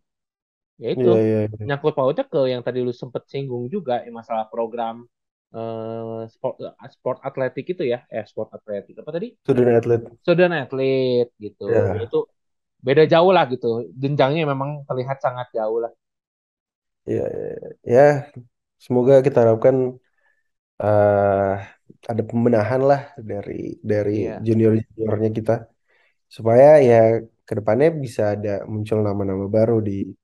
ya 0.79 0.95
itu 0.95 1.05
Iya, 1.05 1.21
iya, 1.21 1.39
iya. 1.45 1.65
nyangkut 1.67 1.93
pautnya 1.93 2.23
ke 2.25 2.41
yang 2.49 2.63
tadi 2.65 2.79
lu 2.81 2.95
sempet 2.95 3.27
singgung 3.27 3.67
juga 3.69 4.01
ya, 4.01 4.09
masalah 4.09 4.47
program 4.49 5.05
sport 6.33 6.55
sport 6.95 7.17
atletik 7.27 7.65
itu 7.73 7.83
ya. 7.93 7.97
Eh 8.15 8.25
sport 8.31 8.49
atletik. 8.57 8.95
Apa 9.01 9.11
tadi? 9.17 9.27
Student 9.43 9.75
atlet. 9.75 10.03
student 10.21 10.53
atlet 10.63 11.27
gitu. 11.45 11.63
Ya, 11.75 11.81
Ya. 11.85 11.95
itu 12.05 12.17
beda 12.87 13.03
jauh 13.13 13.31
lah 13.35 13.45
gitu. 13.53 13.67
Jenjangnya 14.01 14.43
memang 14.53 14.69
terlihat 14.89 15.17
sangat 15.25 15.47
jauh 15.57 15.79
lah. 15.83 15.91
Iya, 17.09 17.21
iya, 17.35 17.47
iya. 17.57 17.69
Ya, 17.93 18.01
semoga 18.85 19.13
kita 19.25 19.37
harapkan 19.43 19.75
eh 20.83 21.51
ada 22.11 22.21
pembenahan 22.29 22.81
lah 22.89 23.01
dari 23.29 23.53
dari 23.91 24.11
iya. 24.13 24.39
junior 24.47 24.71
juniornya 24.95 25.29
kita. 25.37 25.51
Supaya 26.37 26.65
ya 26.89 26.95
ke 27.47 27.53
depannya 27.59 27.87
bisa 28.05 28.21
ada 28.35 28.49
muncul 28.73 28.99
nama-nama 29.07 29.45
baru 29.57 29.73
di 29.87 29.91
eh 30.05 30.18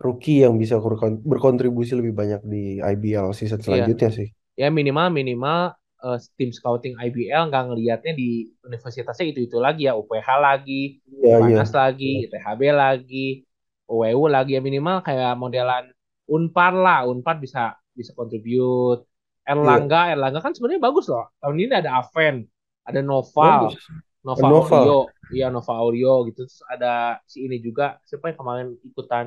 rookie 0.00 0.44
yang 0.44 0.54
bisa 0.56 0.80
berkon- 0.80 1.20
berkontribusi 1.24 1.98
lebih 1.98 2.14
banyak 2.14 2.40
di 2.44 2.78
IBL 2.80 3.32
season 3.36 3.60
iya. 3.60 3.64
selanjutnya 3.64 4.10
sih. 4.12 4.28
ya 4.54 4.68
minimal 4.70 5.10
minimal 5.10 5.74
eh, 6.04 6.18
tim 6.38 6.50
scouting 6.54 6.94
IBL 6.96 7.50
nggak 7.50 7.64
ngelihatnya 7.72 8.12
di 8.14 8.48
universitasnya 8.62 9.26
itu 9.30 9.50
itu 9.50 9.56
lagi 9.58 9.88
ya. 9.88 9.98
UPH 9.98 10.28
lagi 10.38 11.04
Iya, 11.24 11.36
iya. 11.40 11.56
Upanas 11.56 11.72
lagi 11.72 12.12
ITHB 12.28 12.60
lagi 12.68 13.28
UWU 13.88 14.24
lagi. 14.28 14.56
Ya 14.56 14.60
minimal 14.60 15.00
kayak 15.00 15.32
modelan 15.40 15.88
Unpar 16.28 16.72
lah. 16.72 17.08
Unpar 17.08 17.40
bisa 17.40 17.76
bisa 17.96 18.12
contribute. 18.12 19.04
Iya, 19.44 19.56
Erlangga 19.56 20.12
Erlangga 20.12 20.40
kan 20.44 20.52
sebenarnya 20.52 20.82
bagus 20.84 21.08
loh. 21.08 21.32
Tahun 21.40 21.56
ini 21.56 21.72
ada 21.72 22.00
Aven 22.00 22.44
ada 22.84 23.00
Noval. 23.00 23.72
Bagus. 23.72 23.84
Nova. 24.24 24.46
Audio. 24.48 24.96
Iya 25.32 25.46
Nova 25.52 25.72
Audio 25.76 26.24
gitu. 26.28 26.48
Terus 26.48 26.64
ada 26.66 27.20
si 27.28 27.44
ini 27.44 27.60
juga. 27.60 28.00
Siapa 28.08 28.32
yang 28.32 28.38
kemarin 28.40 28.68
ikutan 28.82 29.26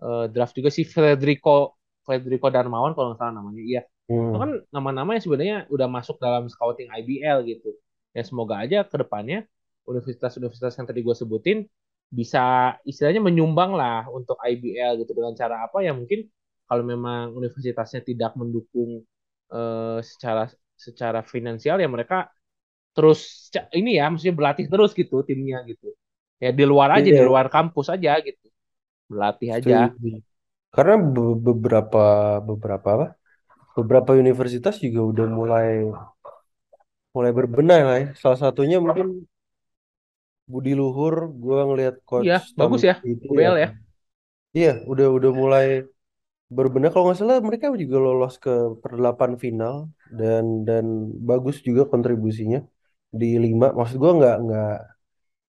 eh, 0.00 0.24
draft 0.32 0.54
juga 0.56 0.70
si 0.72 0.82
Federico 0.84 1.76
Federico 2.04 2.48
Darmawan 2.52 2.92
kalau 2.96 3.12
nggak 3.12 3.20
salah 3.20 3.34
namanya. 3.36 3.62
Iya. 3.62 3.82
Itu 4.04 4.36
Hmm. 4.36 4.36
kan 4.36 4.50
nama-nama 4.68 5.16
yang 5.16 5.24
sebenarnya 5.24 5.56
udah 5.72 5.88
masuk 5.88 6.20
dalam 6.20 6.44
scouting 6.52 6.92
IBL 6.92 7.40
gitu. 7.48 7.72
Ya 8.12 8.20
semoga 8.20 8.60
aja 8.60 8.84
ke 8.84 8.96
depannya 9.00 9.48
universitas-universitas 9.88 10.76
yang 10.76 10.86
tadi 10.88 11.00
gue 11.00 11.16
sebutin 11.16 11.58
bisa 12.12 12.76
istilahnya 12.84 13.20
menyumbang 13.24 13.72
lah 13.72 14.04
untuk 14.12 14.36
IBL 14.44 15.00
gitu. 15.00 15.16
Dengan 15.16 15.32
cara 15.36 15.64
apa? 15.64 15.80
Ya 15.80 15.96
mungkin 15.96 16.28
kalau 16.68 16.84
memang 16.84 17.32
universitasnya 17.32 18.04
tidak 18.04 18.36
mendukung 18.36 19.04
eh, 19.52 19.98
secara 20.04 20.52
secara 20.76 21.20
finansial 21.24 21.78
ya 21.80 21.88
mereka 21.88 22.28
terus 22.94 23.18
ini 23.78 23.90
ya 23.98 24.04
maksudnya 24.10 24.36
berlatih 24.38 24.66
terus 24.72 24.90
gitu 25.00 25.14
timnya 25.28 25.56
gitu. 25.70 25.86
Ya 26.42 26.48
di 26.58 26.64
luar 26.72 26.90
aja 26.98 27.10
di 27.18 27.22
Iya, 27.22 27.28
luar 27.28 27.46
kampus 27.54 27.86
aja 27.94 28.10
gitu. 28.26 28.46
Berlatih 29.10 29.50
aja. 29.58 29.76
setuju. 29.94 30.08
Karena 30.74 30.94
be- 31.14 31.38
beberapa 31.46 32.02
beberapa 32.48 32.88
apa? 32.96 33.06
Beberapa 33.78 34.10
universitas 34.24 34.76
juga 34.84 35.00
udah 35.12 35.26
mulai 35.38 35.68
mulai 37.14 37.32
berbenah 37.38 37.78
lah 37.88 37.96
ya. 38.02 38.06
Salah 38.20 38.38
satunya 38.42 38.76
mungkin 38.84 39.06
Budi 40.52 40.72
Luhur, 40.78 41.14
gua 41.42 41.58
ngelihat 41.68 41.96
coach 42.10 42.36
bagus 42.58 42.58
Tamim 42.58 42.84
ya 42.88 42.94
itu 43.12 43.28
ya. 43.44 43.50
UBL 43.50 43.56
ya. 43.62 43.68
Iya, 44.56 44.68
udah 44.92 45.06
udah 45.16 45.30
mulai 45.42 45.64
berbenah. 46.56 46.88
Kalau 46.92 47.04
nggak 47.06 47.18
salah 47.20 47.38
mereka 47.48 47.66
juga 47.84 47.96
lolos 48.06 48.34
ke 48.44 48.50
perdelapan 48.82 49.32
final 49.44 49.74
dan 50.20 50.44
dan 50.68 50.84
bagus 51.30 51.56
juga 51.68 51.82
kontribusinya 51.92 52.58
di 53.20 53.26
lima. 53.44 53.66
Maksud 53.78 53.96
gua 54.02 54.12
nggak 54.18 54.34
nggak 54.44 54.70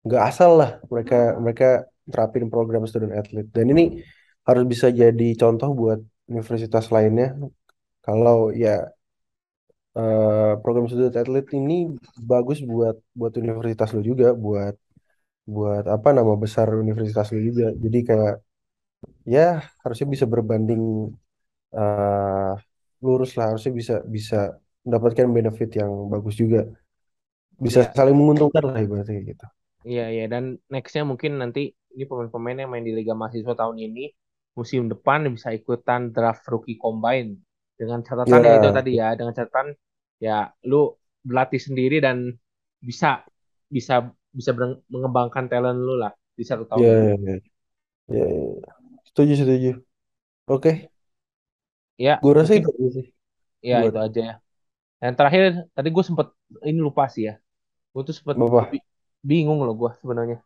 nggak 0.06 0.22
asal 0.30 0.50
lah 0.60 0.70
mereka 0.92 1.16
mereka 1.44 1.66
terapin 2.12 2.44
program 2.52 2.82
student 2.90 3.14
athlete. 3.20 3.48
Dan 3.56 3.66
ini 3.72 3.84
harus 4.48 4.64
bisa 4.72 4.88
jadi 5.02 5.26
contoh 5.40 5.70
buat 5.80 6.00
universitas 6.30 6.86
lainnya. 6.94 7.26
Kalau 8.06 8.36
ya 8.62 8.70
eh, 9.98 10.50
program 10.62 10.84
student 10.90 11.14
athlete 11.22 11.48
ini 11.58 11.74
bagus 12.30 12.58
buat 12.72 12.96
buat 13.18 13.32
universitas 13.42 13.88
lo 13.96 14.00
juga, 14.10 14.26
buat 14.44 14.74
buat 15.54 15.84
apa 15.96 16.08
nama 16.18 16.34
besar 16.44 16.68
universitas 16.84 17.26
lo 17.34 17.40
juga. 17.48 17.66
Jadi 17.84 17.98
kayak 18.08 18.34
ya 19.34 19.40
harusnya 19.82 20.06
bisa 20.14 20.26
berbanding 20.32 20.82
eh 21.78 22.52
lurus 23.04 23.30
lah, 23.38 23.46
harusnya 23.50 23.72
bisa 23.80 23.94
bisa 24.16 24.36
mendapatkan 24.84 25.28
benefit 25.36 25.70
yang 25.80 25.92
bagus 26.12 26.34
juga, 26.42 26.58
bisa 27.64 27.80
Iya. 27.80 27.94
saling 27.96 28.16
menguntungkan 28.20 28.62
lah 28.68 28.76
ibaratnya 28.84 29.20
gitu. 29.30 29.46
Iya, 29.88 30.02
iya. 30.14 30.22
Dan 30.32 30.44
nextnya 30.72 31.02
mungkin 31.10 31.32
nanti 31.42 31.60
ini 31.94 32.02
pemain-pemain 32.08 32.56
yang 32.62 32.70
main 32.72 32.84
di 32.88 32.92
Liga 32.98 33.14
Mahasiswa 33.20 33.54
tahun 33.60 33.76
ini 33.86 34.00
musim 34.58 34.80
depan 34.92 35.18
bisa 35.36 35.48
ikutan 35.58 36.00
draft 36.14 36.44
rookie 36.52 36.76
combine 36.84 37.30
dengan 37.78 37.98
catatan 38.08 38.40
ya 38.46 38.52
itu 38.58 38.66
Ya, 38.66 38.76
tadi 38.76 38.90
ya 39.00 39.06
dengan 39.18 39.32
catatan 39.38 39.66
ya 40.26 40.32
lu 40.70 40.76
berlatih 41.26 41.60
sendiri 41.66 41.96
dan 42.06 42.16
bisa 42.88 43.06
bisa 43.76 43.94
bisa 44.38 44.50
mengembangkan 44.92 45.44
talent 45.50 45.78
lu 45.86 45.94
lah 46.02 46.12
di 46.38 46.44
satu 46.50 46.64
tahun 46.70 46.86
ya, 46.86 46.92
itu. 46.96 47.06
ya, 47.06 47.14
ya, 47.26 47.34
ya, 48.08 48.24
ya. 48.64 48.70
Setuju, 49.08 49.32
setuju. 49.40 49.68
Oke, 50.52 50.70
Ya, 52.04 52.12
gue 52.22 52.32
rasa 52.38 52.52
itu 52.58 52.70
sih 52.96 53.06
ya 53.70 53.76
buat 53.76 53.88
itu 53.88 53.98
aja 54.06 54.20
ya. 54.28 54.34
Dan 55.02 55.12
terakhir 55.18 55.42
tadi 55.76 55.88
gue 55.96 56.04
sempet 56.08 56.28
ini 56.68 56.80
lupa 56.88 57.04
sih 57.14 57.22
ya. 57.30 57.34
Gue 57.94 58.02
tuh 58.08 58.14
bi- 58.70 58.86
bingung 59.30 59.60
loh 59.66 59.74
gue 59.80 59.90
sebenarnya. 60.02 60.36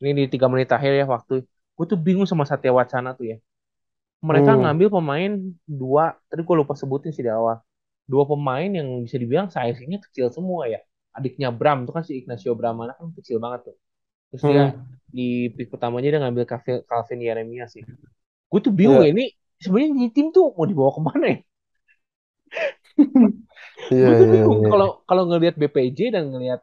Ini 0.00 0.10
di 0.18 0.24
tiga 0.34 0.46
menit 0.52 0.70
akhir 0.76 0.92
ya 1.00 1.06
waktu. 1.14 1.34
Gue 1.76 1.86
tuh 1.92 1.98
bingung 2.06 2.26
sama 2.30 2.44
Satya 2.50 2.72
Wacana 2.80 3.10
tuh 3.18 3.26
ya. 3.34 3.38
mereka 4.30 4.50
Hmm, 4.52 4.60
ngambil 4.60 4.88
pemain 4.96 5.30
dua, 5.68 6.04
tadi 6.28 6.42
gue 6.48 6.56
lupa 6.62 6.74
sebutin 6.80 7.12
sih 7.16 7.22
di 7.26 7.32
awal. 7.32 7.56
Dua 8.10 8.24
pemain 8.30 8.66
yang 8.78 8.88
bisa 9.06 9.16
dibilang 9.22 9.48
size-nya 9.54 9.98
kecil 10.04 10.26
semua 10.36 10.62
ya. 10.74 10.80
Adiknya 11.16 11.48
Bram 11.58 11.78
itu 11.84 11.92
kan 11.96 12.04
si 12.08 12.12
Ignacio 12.20 12.52
Bramana 12.58 12.92
kan 12.98 13.12
kecil 13.18 13.38
banget 13.44 13.60
tuh. 13.72 13.76
Terus 14.32 14.44
dia 14.50 14.62
hmm, 14.62 14.96
di 15.16 15.50
pick 15.56 15.68
pertamanya 15.74 16.08
dia 16.12 16.20
ngambil 16.24 16.44
Calvin, 16.50 16.76
Calvin 16.90 17.20
Yeremia 17.26 17.66
sih. 17.74 17.84
Gue 18.50 18.60
tuh 18.66 18.72
bingung 18.78 19.00
ya, 19.04 19.06
ya 19.06 19.10
ini 19.14 19.24
sebenarnya 19.62 19.90
ini 19.96 20.06
tim 20.16 20.26
tuh 20.36 20.44
mau 20.56 20.66
dibawa 20.70 20.90
ke 20.96 21.02
mana 21.08 21.24
ya? 21.34 21.38
iya, 23.92 24.06
Gue 24.06 24.12
tuh 24.20 24.26
iya, 24.26 24.34
bingung 24.34 24.60
iya, 24.60 24.70
kalau 24.70 24.88
kalau 25.08 25.22
ngelihat 25.30 25.54
BPJ 25.60 26.00
dan 26.14 26.24
ngelihat 26.32 26.60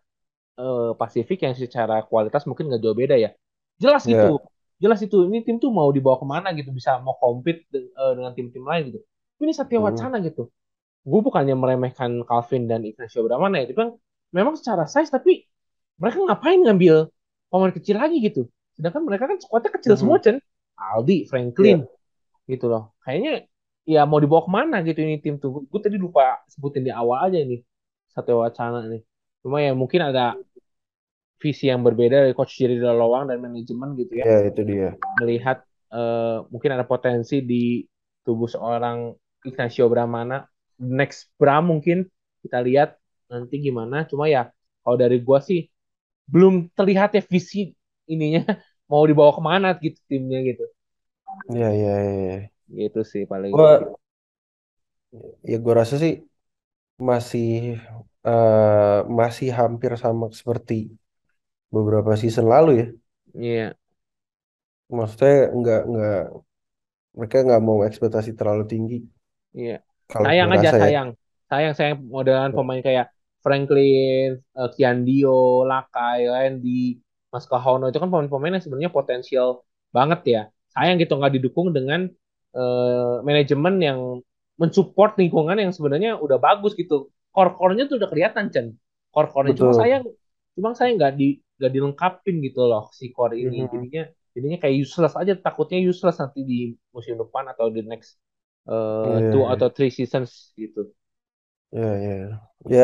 eh, 0.59 0.91
Pasifik 0.99 1.39
yang 1.45 1.55
secara 1.57 1.95
kualitas 2.09 2.43
mungkin 2.49 2.69
nggak 2.69 2.81
jauh 2.83 2.97
beda 2.97 3.15
ya. 3.19 3.29
Jelas 3.81 4.03
gitu, 4.11 4.25
ya, 4.25 4.43
jelas 4.83 4.99
itu 5.05 5.17
ini 5.29 5.41
tim 5.45 5.57
tuh 5.63 5.71
mau 5.73 5.89
dibawa 5.95 6.17
ke 6.21 6.25
mana 6.27 6.47
gitu 6.57 6.69
bisa 6.75 6.99
mau 7.05 7.15
compete 7.21 7.65
de- 7.73 7.91
eh, 7.93 8.13
dengan 8.17 8.31
tim-tim 8.37 8.63
lain 8.65 8.83
gitu. 8.93 8.99
Ini 9.43 9.51
Satya 9.55 9.77
hmm, 9.77 9.83
Wacana 9.83 10.17
gitu. 10.23 10.49
gue 11.03 11.21
bukannya 11.27 11.55
meremehkan 11.57 12.11
Calvin 12.29 12.63
dan 12.71 12.81
Ignacio 12.87 13.25
Bramana 13.27 13.59
ya, 13.61 13.65
tapi 13.71 13.79
kan 13.81 13.89
memang 14.37 14.55
secara 14.59 14.83
size 14.87 15.11
tapi 15.11 15.47
mereka 16.01 16.17
ngapain 16.27 16.59
ngambil 16.65 16.95
pemain 17.51 17.73
kecil 17.77 17.95
lagi 18.01 18.17
gitu. 18.23 18.41
Sedangkan 18.75 19.03
mereka 19.07 19.25
kan 19.31 19.37
squadnya 19.43 19.71
kecil 19.75 19.95
semua 19.99 20.17
hmm, 20.17 20.23
Chen. 20.23 20.37
Aldi, 20.79 21.29
Franklin 21.31 21.79
ya, 21.79 21.87
gitu 22.51 22.65
loh. 22.71 22.81
Kayaknya 23.03 23.31
ya 23.93 24.01
mau 24.09 24.19
dibawa 24.23 24.41
ke 24.47 24.51
mana 24.57 24.75
gitu 24.87 24.99
ini 25.05 25.15
tim 25.23 25.35
tuh. 25.43 25.49
Gue 25.71 25.79
tadi 25.85 25.97
lupa 26.05 26.21
sebutin 26.53 26.83
di 26.87 26.91
awal 26.93 27.17
aja 27.29 27.37
ini 27.45 27.55
Satya 28.13 28.35
Wacana 28.41 28.79
nih. 28.91 29.01
Cuma 29.43 29.57
ya 29.65 29.71
mungkin 29.75 30.01
ada 30.09 30.39
visi 31.41 31.67
yang 31.71 31.81
berbeda 31.87 32.23
dari 32.23 32.33
coach 32.37 32.55
Jerry 32.59 32.79
Lawang 32.79 33.27
dan 33.29 33.37
manajemen 33.43 33.89
gitu 33.99 34.13
ya. 34.23 34.27
ya 34.27 34.35
itu 34.49 34.61
dia. 34.69 34.89
Melihat 35.21 35.57
eh, 35.93 36.37
mungkin 36.51 36.71
ada 36.75 36.85
potensi 36.87 37.43
di 37.43 37.83
tubuh 38.23 38.47
seorang 38.49 39.13
Ignacio 39.43 39.85
Bramana 39.91 40.47
next 40.79 41.31
Bram 41.39 41.67
mungkin 41.71 42.07
kita 42.43 42.59
lihat 42.63 42.95
nanti 43.31 43.55
gimana 43.59 44.07
cuma 44.07 44.25
ya 44.31 44.51
kalau 44.83 44.95
dari 44.99 45.19
gua 45.23 45.39
sih 45.43 45.67
belum 46.31 46.71
terlihat 46.77 47.15
ya 47.17 47.21
visi 47.25 47.73
ininya 48.09 48.43
mau 48.91 49.03
dibawa 49.09 49.31
ke 49.35 49.41
mana 49.43 49.67
gitu 49.79 49.99
timnya 50.09 50.39
gitu 50.47 50.63
Ya, 51.49 51.69
ya, 51.73 51.91
ya, 52.03 52.11
ya. 52.27 52.49
gitu 52.77 52.99
sih 53.11 53.23
paling 53.31 53.53
Gua, 53.53 53.95
ya 55.51 55.55
gue 55.63 55.73
rasa 55.79 55.95
sih 56.03 56.11
masih 57.09 57.43
eh, 58.27 58.97
masih 59.19 59.49
hampir 59.59 59.91
sama 60.03 60.25
seperti 60.39 60.73
beberapa 61.75 62.11
season 62.21 62.45
lalu 62.53 62.69
ya. 62.81 62.85
Iya, 63.33 63.75
Maksudnya 64.97 65.33
nggak 65.59 65.79
nggak 65.91 66.17
mereka 67.17 67.37
nggak 67.45 67.61
mau 67.67 67.79
ekspektasi 67.89 68.31
terlalu 68.39 68.63
tinggi. 68.71 68.97
iya. 69.57 69.73
Kalau 70.11 70.31
Sayang 70.37 70.49
aja, 70.55 70.69
ya. 70.71 70.73
sayang. 70.79 71.09
Sayang, 71.49 71.73
sayang 71.77 71.97
modelan 72.15 72.51
pemain 72.57 72.81
kayak 72.87 73.05
Franklin, 73.43 74.39
eh, 74.57 74.69
Kian 74.75 74.97
Dio, 75.07 75.67
Lakai, 75.69 76.19
Randy, 76.33 76.95
Mas 77.33 77.45
Kahono 77.51 77.85
itu 77.91 77.97
kan 78.01 78.07
pemain-pemain 78.11 78.53
yang 78.55 78.63
sebenarnya 78.65 78.91
potensial 78.97 79.47
banget 79.95 80.19
ya. 80.33 80.41
Sayang 80.73 80.95
gitu 81.01 81.13
nggak 81.19 81.33
didukung 81.37 81.67
dengan 81.77 82.07
eh, 82.57 83.13
manajemen 83.27 83.75
yang 83.87 83.99
mensupport 84.61 85.11
lingkungan 85.19 85.57
yang 85.59 85.71
sebenarnya 85.75 86.09
udah 86.23 86.37
bagus 86.39 86.71
gitu. 86.79 87.09
Core-core-nya 87.33 87.83
tuh 87.89 87.95
udah 87.99 88.09
kelihatan, 88.11 88.45
Chen. 88.53 88.67
Core-core-nya 89.13 89.53
cuma 89.61 89.71
Betul. 89.71 89.77
sayang, 89.79 90.03
cuma 90.55 90.69
saya 90.79 90.91
nggak 90.97 91.13
di 91.19 91.25
nggak 91.57 91.71
dilengkapin 91.75 92.35
gitu 92.45 92.59
loh 92.71 92.83
si 92.97 93.05
core 93.15 93.35
ini. 93.43 93.57
Mhm. 93.57 93.67
Jadinya 93.73 94.01
jadinya 94.35 94.57
kayak 94.61 94.75
useless 94.85 95.13
aja. 95.21 95.33
Takutnya 95.45 95.79
useless 95.91 96.17
nanti 96.21 96.39
di 96.51 96.57
musim 96.95 97.15
depan 97.21 97.43
atau 97.53 97.67
di 97.75 97.81
next 97.91 98.09
eh 98.69 99.17
Iya, 99.17 99.25
two 99.31 99.43
atau 99.53 99.67
iya. 99.67 99.73
three 99.75 99.91
seasons 99.97 100.53
gitu. 100.61 100.79
Iya, 101.73 101.87
iya. 102.03 102.13
Ya, 102.73 102.83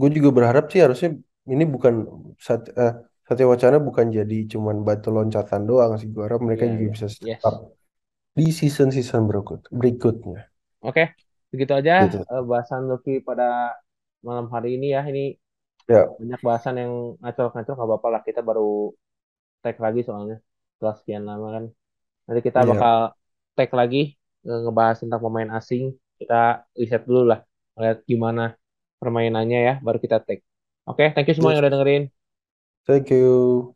gue 0.00 0.08
juga 0.16 0.30
berharap 0.36 0.64
sih 0.72 0.80
harusnya 0.84 1.08
ini 1.52 1.64
bukan 1.74 1.94
sat, 2.46 2.60
eh, 2.80 2.92
Satya 3.26 3.46
Wacana 3.52 3.76
bukan 3.88 4.06
jadi 4.18 4.36
cuman 4.52 4.76
batu 4.86 5.08
loncatan 5.16 5.62
doang 5.68 5.92
sih. 6.00 6.08
Gue 6.14 6.22
harap 6.26 6.40
mereka 6.46 6.64
Iya, 6.64 6.72
juga 6.72 6.84
iya. 6.84 6.94
bisa 6.94 7.06
step 7.16 7.32
Yes. 7.32 7.44
up 7.48 7.56
di 8.38 8.44
season-season 8.60 9.22
berikut 9.30 9.60
berikutnya. 9.80 10.40
Oke, 10.80 11.14
begitu 11.52 11.72
aja 11.80 11.92
Gitu. 11.98 12.24
eh, 12.32 12.42
bahasan 12.50 12.82
Lucky 12.90 13.12
pada 13.28 13.44
malam 14.26 14.46
hari 14.54 14.68
ini 14.76 14.86
ya. 14.96 15.00
Ini 15.10 15.20
Ya, 15.88 16.14
banyak 16.18 16.40
bahasan 16.48 16.74
yang 16.82 16.92
ngacol-ngacol 17.22 17.74
nggak 17.76 17.88
apa-apa 17.90 18.08
lah. 18.14 18.22
Kita 18.28 18.40
baru 18.48 18.62
tag 19.62 19.76
lagi 19.84 20.00
soalnya 20.08 20.36
setelah 20.74 20.94
sekian 21.00 21.24
lama 21.30 21.46
kan. 21.56 21.64
Nanti 22.26 22.40
kita 22.48 22.60
ya. 22.60 22.72
bakal 22.72 22.96
tag 23.58 23.70
lagi 23.80 23.98
eh, 24.48 24.60
ngebahas 24.64 24.96
tentang 25.02 25.20
pemain 25.26 25.50
asing. 25.58 25.84
Kita 26.20 26.36
riset 26.80 27.02
dulu 27.08 27.22
lah, 27.32 27.40
lihat 27.82 27.98
gimana 28.10 28.42
permainannya 29.02 29.58
ya, 29.68 29.74
baru 29.86 29.98
kita 30.04 30.18
tag. 30.26 30.40
Oke, 30.88 31.04
thank 31.14 31.28
you 31.28 31.34
semua 31.36 31.50
yang 31.54 31.60
Yes. 31.60 31.64
udah 31.64 31.72
dengerin. 31.74 32.04
Thank 32.86 33.10
you. 33.10 33.74